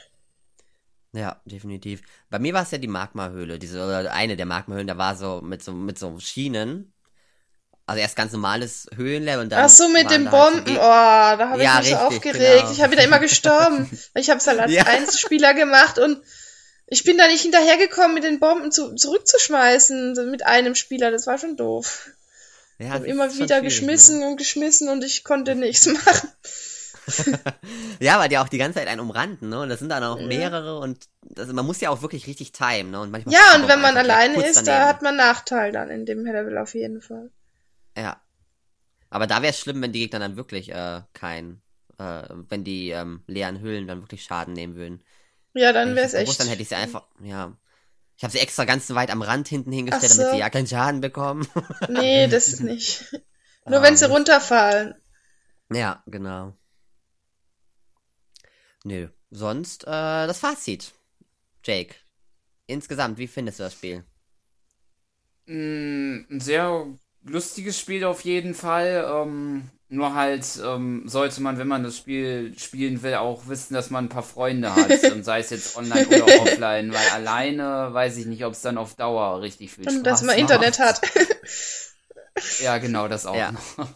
[1.14, 2.02] Ja, definitiv.
[2.30, 5.42] Bei mir war es ja die Magma-Höhle, diese, oder eine der Magma-Höhlen, da war so
[5.42, 6.94] mit so, mit so Schienen.
[7.88, 9.64] Also erst ganz normales Höhlenlevel und dann.
[9.66, 10.78] Ach so, mit den da halt so Bomben.
[10.78, 12.60] Oh, da habe ich Ja, mich so richtig, aufgeregt.
[12.60, 12.72] genau.
[12.74, 13.90] Ich habe wieder immer gestorben.
[14.14, 14.84] ich habe es halt als Ja.
[14.84, 16.22] Einzelspieler gemacht und
[16.88, 21.12] ich bin da nicht hinterhergekommen, mit den Bomben zu, zurückzuschmeißen mit einem Spieler.
[21.12, 22.10] Das war schon doof.
[22.78, 26.30] ja, Ich habe immer wieder schwierig, geschmissen und geschmissen und ich konnte nichts machen.
[27.26, 27.40] Ne?
[28.02, 29.62] Ja, weil die auch die ganze Zeit einen umrannten, ne?
[29.62, 30.28] Und das sind dann auch Ja.
[30.28, 33.00] mehrere und das, man muss ja auch wirklich richtig timen, ne?
[33.00, 34.86] Und manchmal Ja, und wenn man alleine ist, da daneben.
[34.90, 37.30] hat man Nachteil dann in dem Level auf jeden Fall.
[37.98, 38.22] Ja.
[39.10, 41.62] Aber da wäre es schlimm, wenn die Gegner dann wirklich äh, kein,
[41.98, 45.04] äh, wenn die ähm, leeren Hüllen dann wirklich Schaden nehmen würden.
[45.54, 46.40] Ja, dann wäre es echt.
[46.40, 47.58] dann hätte ich sie einfach, ja.
[48.18, 50.22] Ich habe sie extra ganz weit am Rand hinten hingestellt, so.
[50.22, 51.48] damit sie ja keinen Schaden bekommen.
[51.90, 53.12] Nee, das ist nicht.
[53.66, 54.96] Nur Ja, wenn sie runterfallen.
[55.72, 56.54] Ja, genau.
[58.84, 59.10] Nö.
[59.32, 59.88] Sonst, äh,
[60.28, 60.94] das Fazit.
[61.64, 61.96] Jake.
[62.66, 64.04] Insgesamt, wie findest du das Spiel?
[65.46, 66.88] Mm, Ein sehr
[67.28, 69.06] lustiges Spiel auf jeden Fall.
[69.10, 73.90] Ähm, nur halt ähm, sollte man, wenn man das Spiel spielen will, auch wissen, dass
[73.90, 75.04] man ein paar Freunde hat.
[75.12, 78.78] und sei es jetzt online oder offline, weil alleine weiß ich nicht, ob es dann
[78.78, 80.40] auf Dauer richtig viel Spaß Und dass man macht.
[80.42, 81.02] Internet hat.
[82.62, 83.52] Ja, genau, das auch Ja.
[83.52, 83.62] noch.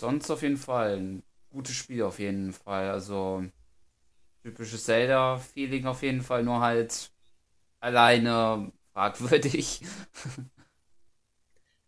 [0.00, 2.90] Sonst auf jeden Fall ein gutes Spiel auf jeden Fall.
[2.90, 3.44] Also
[4.42, 7.10] typisches Zelda-Feeling auf jeden Fall, nur halt
[7.80, 9.80] alleine fragwürdig.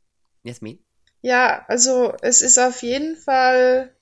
[0.44, 0.78] Jasmin?
[1.20, 3.94] Ja, also es ist auf jeden Fall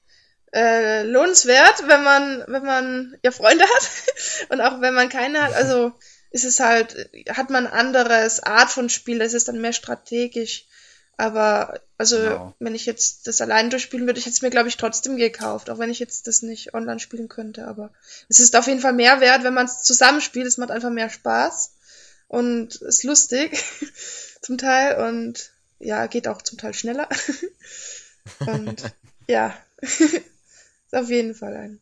[0.54, 3.90] äh, lohnenswert, wenn man, wenn man ja Freunde hat
[4.50, 5.52] und auch wenn man keine hat.
[5.54, 5.92] Also
[6.30, 10.66] ist es halt, hat man ein anderes Art von Spiel, das ist dann mehr strategisch
[11.18, 12.54] Aber also, Genau.
[12.60, 15.68] wenn ich jetzt das allein durchspielen würde, ich hätte es mir, glaube ich, trotzdem gekauft,
[15.70, 17.66] auch wenn ich jetzt das nicht online spielen könnte.
[17.68, 17.92] Aber
[18.28, 20.46] es ist auf jeden Fall mehr wert, wenn man es zusammenspielt.
[20.46, 21.74] Es macht einfach mehr Spaß
[22.30, 23.60] und ist lustig
[24.40, 27.08] zum Teil und ja, geht auch zum Teil schneller.
[28.46, 28.94] und
[29.26, 30.22] ja, ist
[30.92, 31.80] auf jeden Fall eine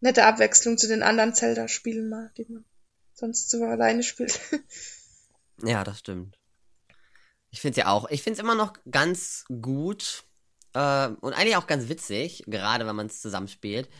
[0.00, 2.64] nette Abwechslung zu den anderen Zelda-Spielen mal, die man
[3.12, 4.40] sonst so alleine spielt.
[5.62, 6.38] Ja, das stimmt.
[7.50, 8.08] Ich finde ja auch.
[8.08, 10.24] Ich finde es immer noch ganz gut
[10.72, 13.90] äh, und eigentlich auch ganz witzig, gerade wenn man es zusammenspielt.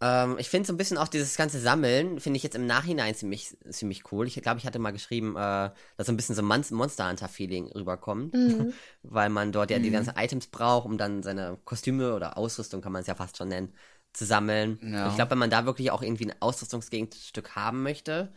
[0.00, 3.14] Ähm, ich finde so ein bisschen auch dieses ganze Sammeln, finde ich jetzt im Nachhinein
[3.14, 4.26] ziemlich, ziemlich cool.
[4.26, 7.72] Ich glaube, ich hatte mal geschrieben, äh, dass so ein bisschen so Mon Monster Hunter-Feeling
[7.72, 8.72] rüberkommt, Mhm.
[9.02, 9.94] weil man dort ja die Mhm.
[9.94, 13.48] ganzen Items braucht, um dann seine Kostüme oder Ausrüstung, kann man es ja fast schon
[13.48, 13.74] nennen,
[14.12, 14.78] zu sammeln.
[14.82, 15.08] Ja.
[15.08, 18.32] Ich glaube, wenn man da wirklich auch irgendwie ein Ausrüstungsgegenstück haben möchte,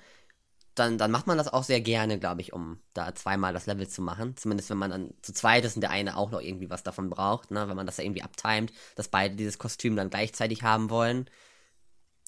[0.76, 3.88] dann, dann macht man das auch sehr gerne, glaube ich, um da zweimal das Level
[3.88, 4.38] zu machen.
[4.38, 7.10] Zumindest wenn man dann zu zweit ist und der eine auch noch irgendwie was davon
[7.10, 7.68] braucht, ne?
[7.68, 11.30] wenn man das ja irgendwie abtimet, dass beide dieses Kostüm dann gleichzeitig haben wollen.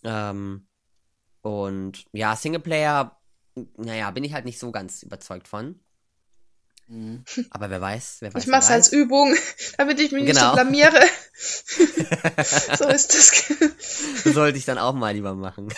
[0.03, 0.67] Ähm,
[1.41, 3.19] und ja, Singleplayer,
[3.77, 5.79] naja, bin ich halt nicht so ganz überzeugt von.
[6.87, 7.23] Mhm.
[7.51, 8.43] Aber wer weiß, wer weiß.
[8.43, 8.91] Ich mach's als.
[8.91, 9.33] Übung,
[9.77, 10.53] damit ich mich nicht so Genau.
[10.53, 10.99] blamiere.
[12.77, 14.33] so ist das.
[14.33, 15.69] Sollte ich dann auch mal lieber machen.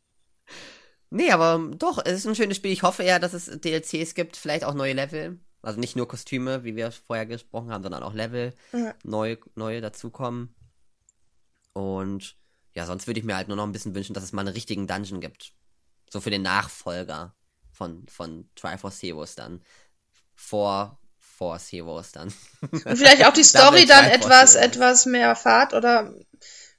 [1.10, 2.72] nee, aber doch, es ist ein schönes Spiel.
[2.72, 5.38] Ich hoffe eher, dass es DLCs gibt, vielleicht auch neue Level.
[5.62, 8.94] Also nicht nur Kostüme, wie wir vorher gesprochen haben, sondern auch Level, Ja.
[9.02, 10.54] neu, neue dazukommen.
[11.72, 12.36] Und
[12.74, 14.54] ja, sonst würde ich mir halt nur noch ein bisschen wünschen, dass es mal einen
[14.54, 15.52] richtigen Dungeon gibt.
[16.10, 17.34] So für den Nachfolger
[17.72, 19.62] von, von Triforce Heroes dann.
[20.34, 22.32] Vor Force Heroes dann.
[22.60, 24.66] Und vielleicht auch die Story dann etwas, Heroes.
[24.66, 26.14] etwas mehr Fahrt oder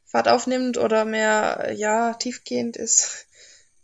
[0.06, 3.28] Fahrt aufnimmt oder mehr, ja, tiefgehend ist.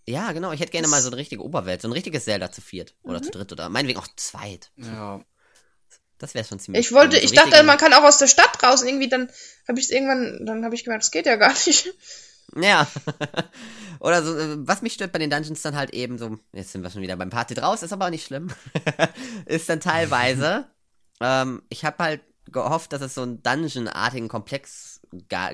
[0.05, 0.51] Ja, genau.
[0.51, 3.21] Ich hätte gerne mal so eine richtige Oberwelt, so ein richtiges Zelda zu viert oder
[3.21, 4.71] zu dritt oder meinetwegen auch zu zweit.
[4.75, 5.23] Ja.
[6.21, 6.85] Das wäre schon ziemlich.
[6.85, 7.17] Ich wollte.
[7.17, 9.29] So ich dachte, man kann auch aus der Stadt raus und irgendwie dann
[9.67, 11.93] habe ich es irgendwann, dann habe ich gemerkt, das geht ja gar nicht.
[12.55, 12.87] Ja.
[13.99, 16.83] oder so, äh, was mich stört bei den Dungeons dann halt eben so, jetzt sind
[16.83, 18.49] wir schon wieder beim Party draus, ist aber auch nicht schlimm.
[19.45, 20.65] ist dann teilweise,
[21.21, 25.01] ähm, ich habe halt gehofft, dass es so einen Dungeon-artigen Komplex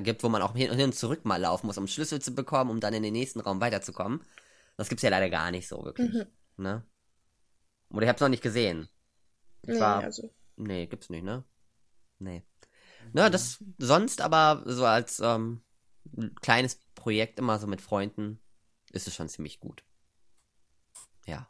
[0.04, 2.70] gibt, wo man auch hin hin und zurück mal laufen muss, um Schlüssel zu bekommen,
[2.72, 4.22] um dann in den nächsten Raum weiterzukommen.
[4.76, 6.14] Das gibt's ja leider gar nicht so wirklich.
[6.14, 6.26] Mhm.
[6.58, 6.84] Ne?
[7.90, 8.90] Oder ich hab's noch nicht gesehen.
[9.64, 10.32] Ich Nee, war- also.
[10.58, 11.44] Nee, gibt's nicht, ne?
[12.20, 12.44] Nee.
[13.14, 15.62] Na, das sonst aber so als ähm,
[16.42, 18.40] kleines Projekt immer so mit Freunden
[18.92, 19.84] ist es schon ziemlich gut.
[21.26, 21.50] Ja.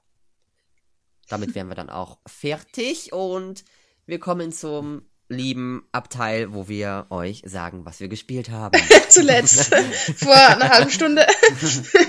[1.29, 3.63] Damit wären wir dann auch fertig und
[4.05, 8.79] wir kommen zum lieben Abteil, wo wir euch sagen, was wir gespielt haben.
[9.09, 9.73] Zuletzt.
[10.17, 11.25] Vor einer halben Stunde.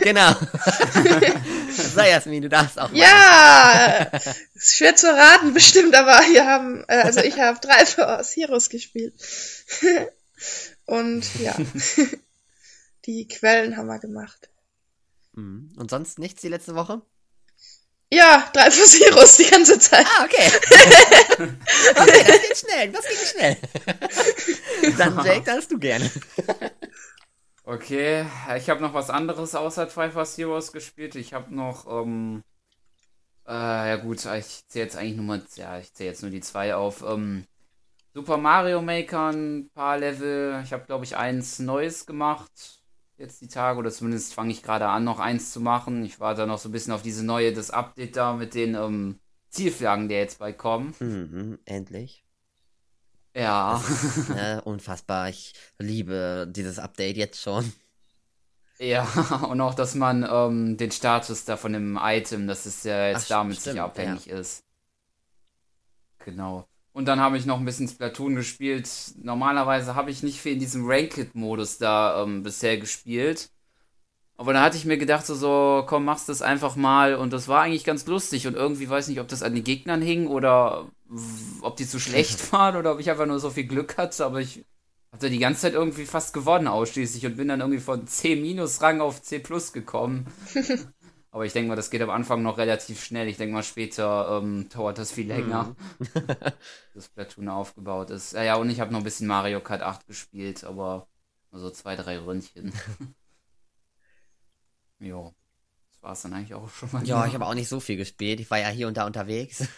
[0.03, 0.33] genau.
[1.95, 2.99] so, Jasmin, du darfst auch mal.
[2.99, 4.11] Ja!
[4.55, 8.69] Ist schwer zu raten, bestimmt, aber wir haben, äh, also ich habe drei aus Heroes
[8.69, 9.15] gespielt.
[10.87, 11.57] Und ja.
[13.07, 14.49] Die Quellen haben wir gemacht.
[15.33, 15.73] Mhm.
[15.77, 17.03] Und sonst nichts die letzte Woche?
[18.11, 20.07] Ja, drei Heroes die ganze Zeit.
[20.07, 20.51] Ah, okay.
[21.97, 22.93] okay, das geht schnell.
[22.93, 23.57] Das ging schnell.
[24.97, 26.11] Dann, Jake, darfst du gerne.
[27.65, 28.25] Okay,
[28.57, 31.17] ich habe noch was anderes außer Triforce Heroes gespielt.
[31.17, 32.43] Ich habe noch, ähm,
[33.47, 36.41] äh, ja gut, ich zähle jetzt eigentlich nur mal, ja, ich zähle jetzt nur die
[36.41, 37.03] zwei auf.
[37.03, 37.45] Ähm,
[38.15, 40.63] Super Mario Maker, ein paar Level.
[40.65, 42.78] Ich habe, glaube ich, eins Neues gemacht.
[43.19, 46.05] Jetzt die Tage, oder zumindest fange ich gerade an, noch eins zu machen.
[46.05, 49.19] Ich warte noch so ein bisschen auf diese neue, das Update da mit den ähm,
[49.51, 50.95] Zielflaggen, der jetzt bald kommen.
[51.01, 52.25] Mhm, endlich.
[53.35, 53.83] Ja.
[54.29, 55.29] Ne, unfassbar.
[55.29, 57.73] Ich liebe dieses Update jetzt schon.
[58.79, 59.03] Ja,
[59.51, 63.25] und auch, dass man ähm, den Status da von dem Item, dass es ja jetzt
[63.25, 64.63] Ach, damit stimmt, sicher abhängig ist.
[66.21, 66.69] Genau.
[66.99, 68.91] Und dann habe ich noch ein bisschen Splatoon gespielt.
[69.23, 73.51] Normalerweise habe ich nicht viel in diesem Ranked-Modus da ähm, bisher gespielt.
[74.37, 77.15] Aber da hatte ich mir gedacht, so, so, komm, machst das einfach mal.
[77.15, 78.49] Und das war eigentlich ganz lustig.
[78.49, 80.89] Und irgendwie weiß nicht, ob das an den Gegnern hing oder
[81.61, 84.27] ob die zu schlecht waren oder ob ich einfach nur so viel Glück hatte.
[84.27, 84.65] Aber ich
[85.13, 89.01] hatte die ganze Zeit irgendwie fast gewonnen ausschließlich und bin dann irgendwie von C Rang
[89.01, 90.27] auf C plus gekommen.
[91.31, 93.29] Aber ich denke mal, das geht am Anfang noch relativ schnell.
[93.29, 95.77] Ich denke mal, später ähm, dauert das viel länger,
[96.95, 98.33] bis Platoon aufgebaut ist.
[98.33, 101.07] Ja, ja, und ich habe noch ein bisschen Mario Kart 8 gespielt, aber
[101.51, 102.73] nur so zwei, drei Ründchen.
[105.01, 105.35] jo.
[105.93, 107.05] Das war es dann eigentlich auch schon mal.
[107.07, 108.41] Ja, ich habe auch nicht so viel gespielt.
[108.41, 109.69] Ich war ja hier und da unterwegs.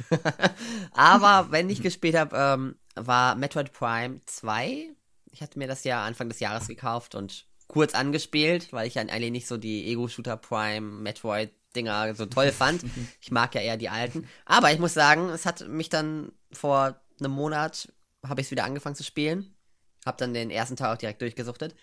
[0.93, 4.91] Aber wenn ich gespielt habe, ähm, war Metroid Prime 2.
[5.33, 9.03] Ich hatte mir das ja Anfang des Jahres gekauft und kurz angespielt, weil ich ja
[9.03, 12.83] eigentlich nicht so die Ego-Shooter Prime Metroid Dinger so toll fand.
[13.21, 14.27] Ich mag ja eher die alten.
[14.45, 17.93] Aber ich muss sagen, es hat mich dann vor einem Monat,
[18.27, 19.55] habe ich es wieder angefangen zu spielen.
[20.05, 21.77] Hab dann den ersten Teil auch direkt durchgesuchtet.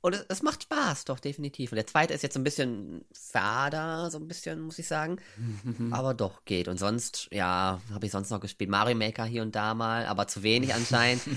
[0.00, 1.72] Und es, es, macht Spaß, doch, definitiv.
[1.72, 5.18] Und der zweite ist jetzt so ein bisschen fader, so ein bisschen, muss ich sagen.
[5.90, 6.68] aber doch, geht.
[6.68, 8.70] Und sonst, ja, habe ich sonst noch gespielt.
[8.70, 11.22] Mario Maker hier und da mal, aber zu wenig anscheinend.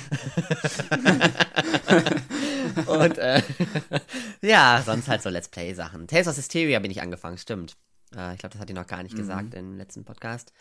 [2.88, 3.42] und, äh,
[4.42, 6.08] ja, sonst halt so Let's Play-Sachen.
[6.08, 7.78] Tales of Hysteria bin ich angefangen, stimmt.
[8.16, 9.20] Äh, ich glaube, das hat ich noch gar nicht mhm.
[9.20, 10.54] gesagt im letzten Podcast.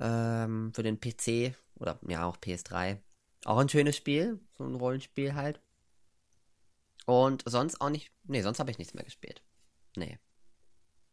[0.00, 2.98] Ähm, für den PC oder ja, auch PS3.
[3.44, 5.60] Auch ein schönes Spiel, so ein Rollenspiel halt.
[7.06, 8.12] Und sonst auch nicht.
[8.24, 9.42] Nee, sonst habe ich nichts mehr gespielt.
[9.96, 10.18] Nee.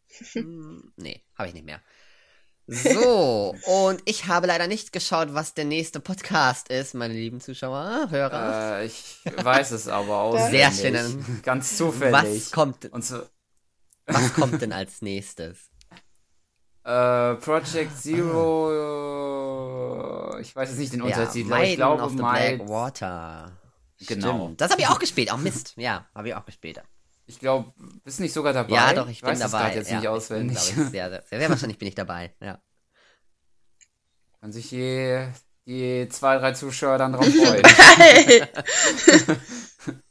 [0.33, 1.81] hm, nee, habe ich nicht mehr.
[2.71, 8.11] So, und ich habe leider nicht geschaut, was der nächste Podcast ist, meine lieben Zuschauer,
[8.11, 8.81] Hörer.
[8.81, 10.37] Äh, ich weiß es aber auch.
[10.51, 11.41] Sehr schön.
[11.41, 12.13] Ganz zufällig.
[12.13, 13.23] Was kommt, so,
[14.05, 15.71] was kommt denn als nächstes?
[16.83, 18.69] Äh, Project Zero.
[20.39, 23.51] Ich weiß jetzt nicht den Untertitel, ja, aber ich glaube, of the Black Water.
[24.07, 24.43] Genau.
[24.45, 24.61] Stimmt.
[24.61, 25.31] Das habe ich auch gespielt.
[25.33, 25.73] Auch Mist.
[25.75, 26.79] Ja, habe ich auch gespielt.
[27.29, 27.71] Ich glaube,
[28.03, 28.73] bist nicht sogar dabei?
[28.73, 29.75] Ja, doch, ich, ich bin weiß dabei.
[29.75, 30.57] jetzt ja, nicht auswendig.
[30.57, 32.33] Ich bin, sehr, sehr, sehr, wahrscheinlich bin ich dabei.
[32.41, 32.59] Ja.
[34.41, 35.27] Kann sich die,
[35.67, 37.61] die zwei, drei Zuschauer dann drauf freuen.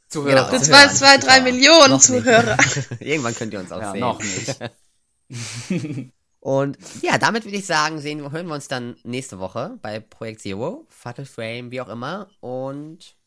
[0.07, 0.45] Zuhörer.
[0.45, 2.57] Genau, das waren zwei, drei Millionen noch Zuhörer.
[3.01, 3.99] Irgendwann könnt ihr uns auch ja, sehen.
[3.99, 6.13] Noch nicht.
[6.39, 10.39] Und ja, damit würde ich sagen, sehen, hören wir uns dann nächste Woche bei Projekt
[10.39, 12.29] Zero, Fatal Frame, wie auch immer.
[12.39, 13.17] Und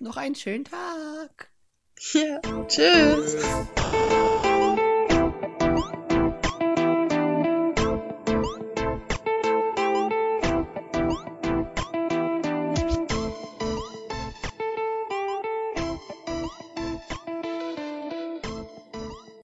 [0.00, 1.50] noch einen schönen Tag.
[1.98, 3.36] Ja, tschüss.